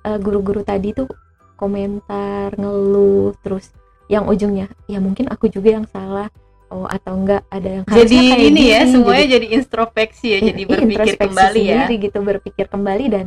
[0.07, 1.11] eh, guru-guru tadi tuh
[1.55, 3.69] komentar ngeluh terus
[4.09, 6.27] yang ujungnya ya mungkin aku juga yang salah
[6.71, 10.39] oh atau enggak ada yang jadi kayak ini ya gini, semuanya jadi- jadi introspeksi ya
[10.51, 13.27] jadi i- berpikir kembali ya sendiri gitu berpikir kembali dan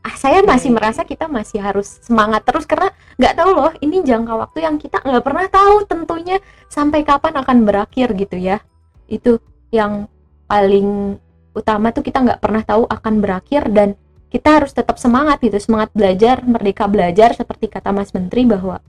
[0.00, 0.76] ah saya masih Oke.
[0.80, 2.88] merasa kita masih harus semangat terus karena
[3.20, 6.36] nggak tahu loh ini jangka waktu yang kita nggak pernah tahu tentunya
[6.72, 8.64] sampai kapan akan berakhir gitu ya
[9.12, 9.36] itu
[9.68, 10.08] yang
[10.48, 11.20] paling
[11.52, 13.92] utama tuh kita nggak pernah tahu akan berakhir dan
[14.30, 18.80] kita harus tetap semangat gitu semangat belajar merdeka belajar seperti kata Mas Menteri bahwa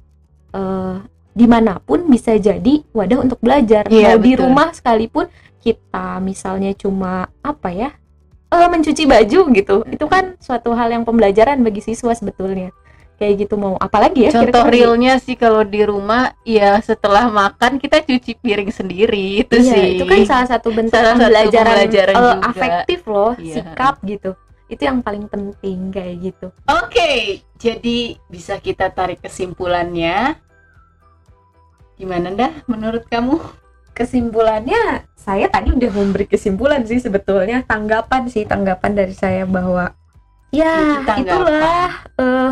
[0.54, 0.96] eh,
[1.32, 4.44] di mana pun bisa jadi wadah untuk belajar Iya, mau di betul.
[4.46, 5.26] rumah sekalipun
[5.58, 7.90] kita misalnya cuma apa ya
[8.50, 12.74] eh, mencuci baju gitu itu kan suatu hal yang pembelajaran bagi siswa sebetulnya
[13.16, 14.74] kayak gitu mau apalagi ya contoh kira-kira gitu.
[14.74, 19.84] realnya sih kalau di rumah ya setelah makan kita cuci piring sendiri itu Iya, sih
[19.94, 22.42] itu kan salah satu bentuk Salah satu pembelajaran, pembelajaran eh, juga.
[22.44, 23.54] afektif loh Iya.
[23.56, 24.32] sikap gitu
[24.68, 27.12] itu yang paling penting kayak gitu Oke,
[27.56, 30.40] jadi bisa kita tarik kesimpulannya.
[32.02, 33.38] Gimana dah menurut kamu?
[33.92, 39.94] kesimpulannya saya tadi udah memberi kesimpulan sih sebetulnya tanggapan sih tanggapan dari saya bahwa
[40.50, 41.22] ya tanggapan.
[41.22, 42.52] itulah eh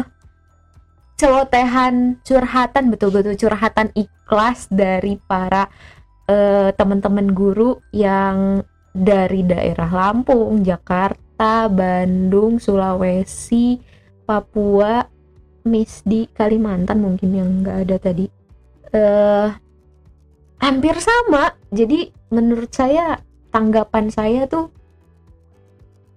[1.20, 5.68] celotehan curhatan betul-betul curhatan ikhlas dari para
[6.28, 13.80] eh, teman-teman guru yang dari daerah Lampung, Jakarta, Bandung, Sulawesi,
[14.24, 15.04] Papua,
[15.68, 18.39] Miss di Kalimantan mungkin yang nggak ada tadi.
[18.94, 19.50] Eh
[20.60, 21.56] hampir sama.
[21.72, 24.70] Jadi menurut saya tanggapan saya tuh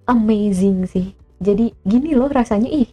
[0.09, 1.15] amazing sih.
[1.43, 2.91] Jadi gini loh rasanya ih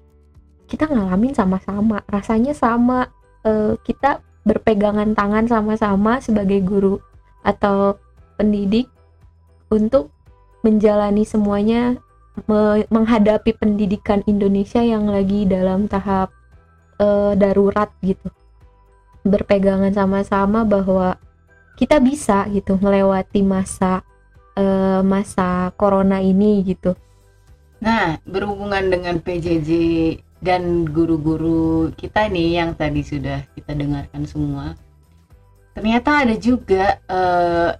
[0.70, 3.10] kita ngalamin sama-sama, rasanya sama.
[3.42, 7.00] Eh, kita berpegangan tangan sama-sama sebagai guru
[7.44, 7.96] atau
[8.36, 8.92] pendidik
[9.72, 10.12] untuk
[10.64, 11.96] menjalani semuanya
[12.48, 16.32] me- menghadapi pendidikan Indonesia yang lagi dalam tahap
[17.00, 18.28] eh, darurat gitu
[19.24, 21.20] berpegangan sama-sama bahwa
[21.80, 24.04] kita bisa gitu melewati masa
[24.60, 26.96] eh, masa corona ini gitu.
[27.80, 29.70] Nah, berhubungan dengan PJJ
[30.44, 34.76] dan guru-guru kita nih yang tadi sudah kita dengarkan semua,
[35.72, 37.72] ternyata ada juga eh,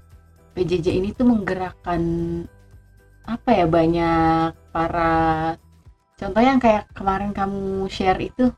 [0.56, 2.02] PJJ ini tuh menggerakkan
[3.28, 5.14] apa ya banyak para
[6.18, 8.50] contoh yang kayak kemarin kamu share itu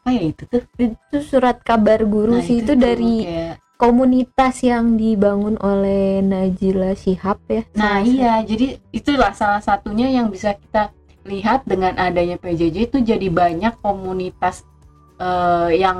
[0.00, 0.64] apa ya itu tuh?
[0.76, 6.92] itu surat kabar guru Nah, sih itu, tuh dari kayak- komunitas yang dibangun oleh Najila
[6.92, 10.92] Shihab ya Nah iya, jadi itulah salah satunya yang bisa kita
[11.22, 14.64] lihat dengan adanya PJJ itu jadi banyak komunitas
[15.16, 15.98] eh, yang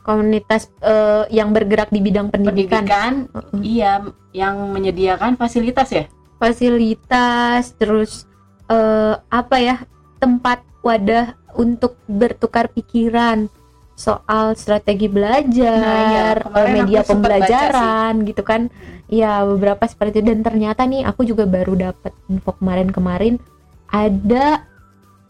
[0.00, 3.60] komunitas eh, yang bergerak di bidang pendidikan, pendidikan, Heeh.
[3.62, 3.92] iya,
[4.30, 6.06] yang menyediakan fasilitas ya.
[6.36, 8.26] fasilitas terus
[8.66, 9.76] eh, apa ya
[10.16, 13.48] tempat wadah untuk bertukar pikiran
[13.94, 18.68] soal strategi belajar Nah, eh, media pembelajaran gitu kan.
[19.06, 20.34] Ya beberapa seperti itu.
[20.34, 23.38] Dan ternyata nih aku juga baru dapat info kemarin-kemarin
[23.94, 24.66] ada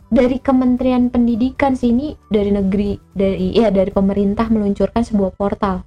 [0.09, 5.85] dari Kementerian Pendidikan sini dari negeri dari ya dari pemerintah meluncurkan sebuah portal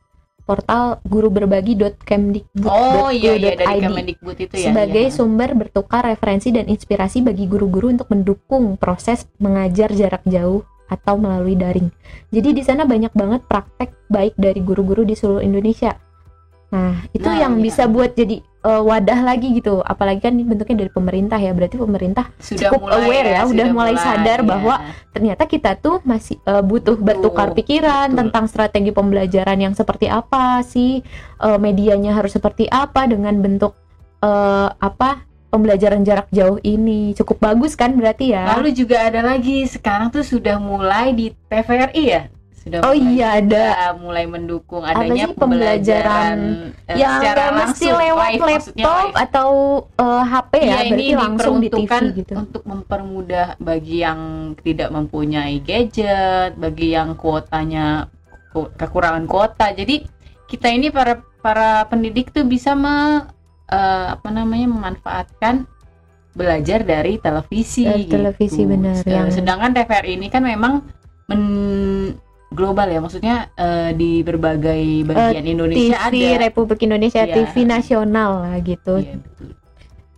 [0.48, 4.72] portal guruberbagi.kemdikbud.go.id Oh iya iya dari itu ya.
[4.72, 5.14] sebagai iya.
[5.14, 11.60] sumber bertukar referensi dan inspirasi bagi guru-guru untuk mendukung proses mengajar jarak jauh atau melalui
[11.60, 11.92] daring.
[12.32, 16.07] Jadi di sana banyak banget praktek baik dari guru-guru di seluruh Indonesia.
[16.68, 17.64] Nah, itu Nah, yang iya.
[17.64, 19.80] bisa buat jadi eh, wadah lagi gitu.
[19.80, 21.56] Apalagi kan ini bentuknya dari pemerintah ya.
[21.56, 24.48] Berarti pemerintah sudah cukup mulai aware ya, udah mulai sadar iya.
[24.48, 24.76] bahwa
[25.16, 28.20] ternyata kita tuh masih eh, butuh Betul, bertukar pikiran betul.
[28.28, 31.00] tentang strategi pembelajaran yang seperti apa sih
[31.40, 33.72] eh, medianya harus seperti apa dengan bentuk
[34.20, 39.64] eh, apa pembelajaran jarak jauh ini cukup bagus kan berarti ya Lalu juga ada lagi
[39.64, 42.22] sekarang tuh sudah mulai di TVRI ya.
[42.68, 43.66] Sudah Oh mulai iya, ada.
[43.96, 46.38] mulai mendukung Apa adanya sih pembelajaran
[46.84, 49.16] eh, yang secara nggak mesti langsung, lewat live, laptop live.
[49.16, 49.50] atau
[49.96, 54.20] eh, HP ya berarti ini langsung di TV gitu untuk mempermudah bagi yang
[54.60, 58.12] tidak mempunyai gadget, bagi yang kuotanya
[58.50, 59.72] ku- kekurangan kuota.
[59.72, 60.04] Jadi
[60.46, 63.24] kita ini para para pendidik tuh bisa me,
[63.68, 65.64] eh, apa namanya memanfaatkan
[66.34, 67.82] belajar dari televisi.
[67.82, 70.84] Dari televisi, benar, yang- Sedangkan TVRI ini kan memang
[71.28, 71.44] men
[72.50, 76.40] global ya, maksudnya eh, di berbagai bagian Indonesia TV ada.
[76.44, 77.34] Republik Indonesia Iya.
[77.36, 79.52] TV nasional lah gitu betul.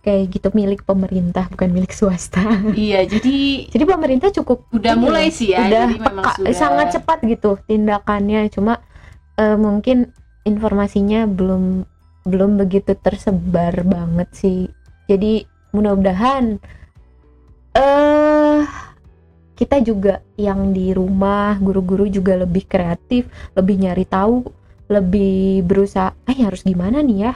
[0.00, 2.40] kayak gitu milik pemerintah bukan milik swasta
[2.72, 3.36] Iya, jadi
[3.74, 5.60] jadi pemerintah cukup udah ini mulai loh, sih ya.
[5.60, 8.78] udah jadi peka, sudah sangat cepat gitu tindakannya cuma
[9.34, 11.84] eh, mungkin informasinya belum
[12.22, 14.58] belum begitu tersebar banget sih
[15.04, 16.62] jadi mudah-mudahan
[17.72, 18.58] eh
[19.60, 24.48] kita juga yang di rumah guru-guru juga lebih kreatif lebih nyari tahu
[24.88, 27.34] lebih berusaha eh harus gimana nih ya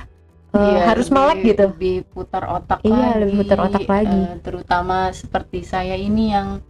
[0.51, 4.21] Eh, Iya, harus lebih- melek gitu lebih putar otak Iya, lagi lebih putar otak lagi.
[4.23, 6.63] Eh, terutama seperti saya ini yang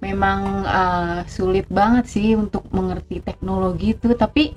[0.00, 4.50] memang eh, sulit banget sih untuk mengerti teknologi itu tapi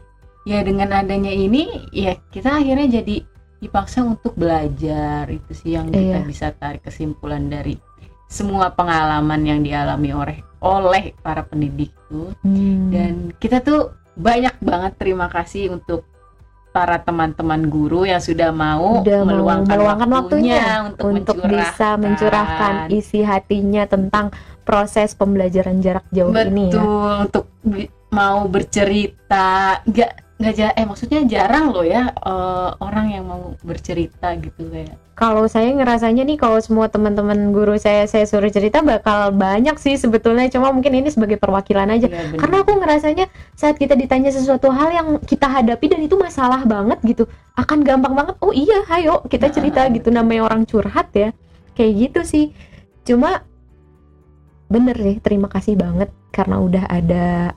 [0.44, 3.22] ya dengan adanya ini ya kita akhirnya jadi
[3.60, 6.26] dipaksa untuk belajar itu sih yang kita Iya.
[6.26, 7.78] bisa tarik kesimpulan dari
[8.34, 12.90] semua pengalaman yang dialami oleh oleh para pendidik itu Hmm.
[12.90, 16.10] dan kita tuh banyak banget terima kasih untuk
[16.74, 22.02] para teman-teman guru yang sudah mau Udah mau meluangkan, meluangkan waktunya untuk, untuk bisa mencurahkan.
[22.02, 26.82] mencurahkan isi hatinya tentang proses pembelajaran jarak jauh betul ini ya.
[27.22, 27.46] untuk
[28.10, 34.34] mau bercerita nggak nggak ja- eh maksudnya jarang loh ya eh, orang yang mau bercerita
[34.42, 39.30] gitu kayak Kalau saya ngerasanya nih kalau semua teman-teman guru saya saya suruh cerita bakal
[39.30, 42.10] banyak sih sebetulnya cuma mungkin ini sebagai perwakilan aja.
[42.10, 42.42] ya bener.
[42.42, 46.98] Karena aku ngerasanya saat kita ditanya sesuatu hal yang kita hadapi dan itu masalah banget
[47.06, 48.36] gitu, akan gampang banget.
[48.42, 51.30] Oh iya, ayo kita cerita Nah, gitu namanya orang curhat ya.
[51.78, 52.46] Kayak gitu sih.
[53.06, 53.46] Cuma
[54.66, 57.54] bener sih, terima kasih banget karena udah ada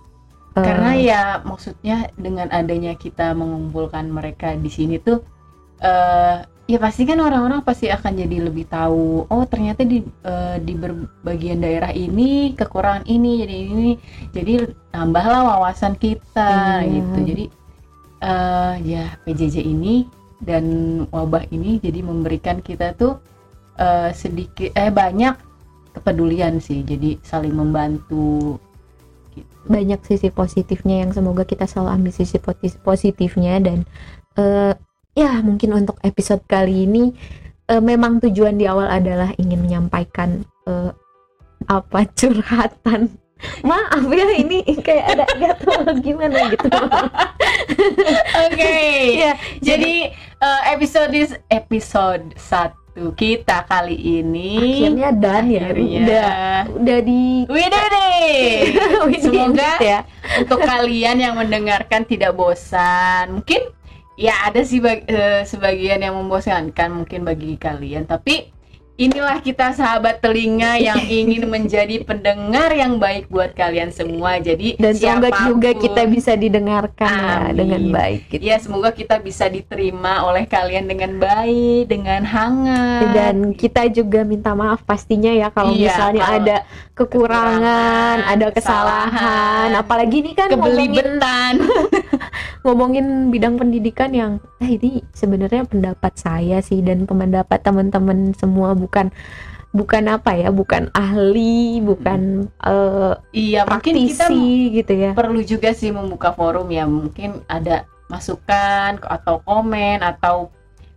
[0.65, 5.21] karena ya maksudnya dengan adanya kita mengumpulkan mereka di sini tuh
[5.79, 10.75] eh ya pasti kan orang-orang pasti akan jadi lebih tahu oh ternyata di eh, di
[10.75, 13.91] berbagian daerah ini kekurangan ini jadi ini
[14.33, 14.53] jadi
[14.91, 16.91] tambahlah wawasan kita Iya.
[16.91, 17.45] gitu jadi
[18.17, 20.09] eh ya PJJ ini
[20.41, 20.65] dan
[21.13, 23.21] wabah ini jadi memberikan kita tuh
[23.77, 25.37] eh, sedikit eh banyak
[25.95, 28.61] kepedulian sih jadi saling membantu.
[29.67, 32.39] Banyak sisi positifnya yang semoga kita selalu ambil sisi
[32.81, 33.79] positifnya dan
[34.39, 34.73] eh,
[35.17, 37.13] ya mungkin untuk episode kali ini
[37.67, 40.91] eh, memang tujuan di awal adalah ingin menyampaikan eh,
[41.67, 43.11] apa curhatan
[43.69, 45.25] maaf ya ini kayak ada
[45.61, 46.69] tahu gimana gitu
[48.47, 48.77] Oke.
[49.23, 51.13] ya Jadi eh, episode
[51.53, 56.31] episode satu kita kali ini akhirnya dan ya akhirnya udah
[56.81, 57.25] udah di.
[57.45, 59.99] Widih Semoga ya
[60.41, 63.41] untuk kalian yang mendengarkan tidak bosan.
[63.41, 63.69] Mungkin
[64.17, 68.56] ya ada sih bag- eh, sebagian yang membosankan mungkin bagi kalian, tapi
[68.97, 74.41] inilah kita sahabat telinga yang ingin menjadi pendengar yang baik buat kalian semua.
[74.41, 77.57] Jadi dan semoga juga siapapun- kita bisa didengarkan Amin.
[77.57, 78.43] dengan baik gitu.
[78.43, 83.13] Ya semoga kita bisa diterima oleh kalian dengan baik, dengan hangat.
[83.13, 86.57] dan kita juga minta maaf pastinya ya kalau Iya, misalnya kalau ada
[86.93, 91.55] kekurangan, kekurangan, ada kesalahan, kesalahan, apalagi ini kan ngomongin, kebelibetan.
[92.67, 99.11] ngomongin bidang pendidikan yang eh ini sebenarnya pendapat saya sih dan pendapat teman-teman semua bukan
[99.75, 105.11] bukan apa ya, bukan ahli, bukan eh, Iya, mungkin kita praktisi gitu ya.
[105.13, 106.87] perlu juga sih membuka forum ya.
[106.89, 110.55] Mungkin ada masukan atau komen atau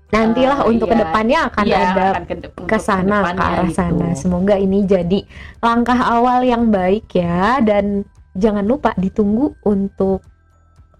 [0.10, 0.94] Nantilah Eh, untuk iya.
[0.98, 2.36] ke depannya akan iya, ada akan ke,
[2.66, 3.78] ke sana ke arah gitu.
[3.78, 4.08] sana.
[4.18, 5.22] Semoga ini jadi
[5.62, 8.02] langkah awal yang baik ya dan
[8.34, 10.26] jangan lupa ditunggu untuk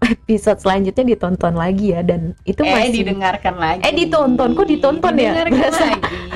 [0.00, 3.82] episode selanjutnya ditonton lagi ya dan itu eh masih didengarkan lagi.
[3.84, 4.56] Eh, ditonton.
[4.56, 5.32] Kok ditonton ya?
[5.44, 5.86] Berasa.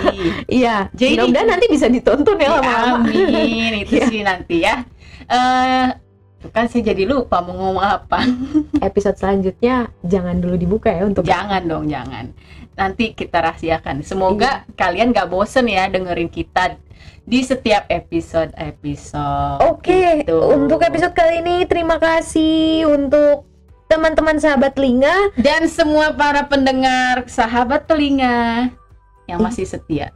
[0.52, 0.76] iya.
[0.92, 3.08] Jadi- Mudah-mudahan nanti bisa ditonton ya lama-lama.
[3.08, 4.06] Amin, itu Iya.
[4.06, 4.84] sih nanti ya.
[5.24, 5.86] Eh,
[6.38, 8.20] tuh kan saya jadi lupa mau ngomong apa.
[8.88, 12.36] Episode selanjutnya jangan dulu dibuka ya untuk Jangan dong, jangan.
[12.74, 14.02] Nanti kita rahasiakan.
[14.02, 16.76] Semoga kalian gak bosen ya dengerin kita
[17.24, 19.64] di setiap episode-episode.
[19.64, 20.36] Oke, Gitu.
[20.36, 23.48] untuk episode kali ini terima kasih untuk
[23.86, 25.12] teman-teman sahabat telinga.
[25.36, 28.70] dan semua para pendengar sahabat telinga
[29.24, 30.12] yang masih setia,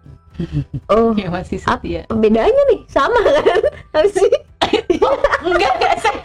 [0.87, 2.05] Oh, yang masih setia.
[2.09, 3.61] bedanya nih sama kan?
[3.93, 4.33] Harus sih.
[5.41, 6.21] enggak enggak saya,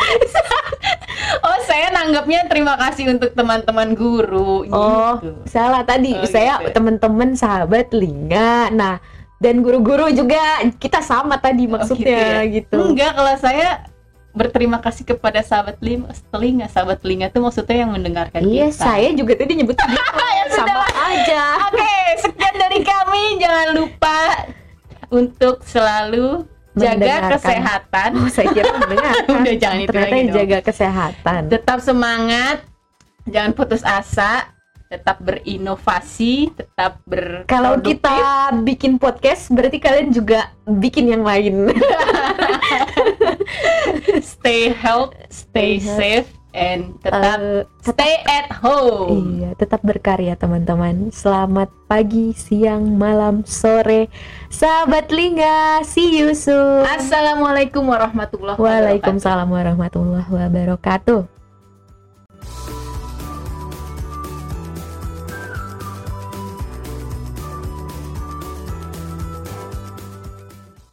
[1.41, 5.16] oh saya nanggapnya terima kasih untuk teman-teman guru Oh.
[5.16, 5.32] gitu.
[5.48, 6.76] Salah tadi, Oh, saya gitu.
[6.76, 8.68] teman-teman sahabat telinga.
[8.70, 9.00] Nah,
[9.39, 10.39] dan guru-guru juga
[10.76, 12.80] kita sama tadi maksudnya gitu.
[12.84, 13.88] enggak kalau saya
[14.34, 19.10] berterima kasih kepada sahabat telinga, telinga sahabat telinga itu maksudnya yang mendengarkan Iya, kita saya
[19.14, 20.58] juga tadi nyebut gitu.
[20.58, 21.44] sama aja.
[21.70, 23.24] Oke, sekian dari kami.
[23.38, 24.20] Jangan lupa
[25.14, 28.10] untuk selalu jaga kesehatan.
[28.18, 29.34] Oh, saya kira mendengarkan.
[29.46, 30.36] Udah, jangan itu lagi dong.
[30.42, 31.42] jaga kesehatan.
[31.54, 32.58] Tetap semangat,
[33.30, 34.50] jangan putus asa,
[34.94, 38.14] tetap berinovasi, tetap ber Kalau kita
[38.62, 41.74] bikin podcast, berarti kalian juga bikin yang lain.
[44.22, 45.98] stay health, stay Stay health.
[45.98, 49.41] safe, and tetap Eh, stay at home.
[49.41, 51.10] Iya, tetap berkarya teman-teman.
[51.10, 54.14] Selamat pagi, siang, malam, sore.
[54.54, 56.86] Sahabat Lingga, see you soon.
[56.86, 59.02] Assalamualaikum warahmatullahi wabarakatuh.
[59.02, 61.26] Waalaikumsalam warahmatullahi wabarakatuh.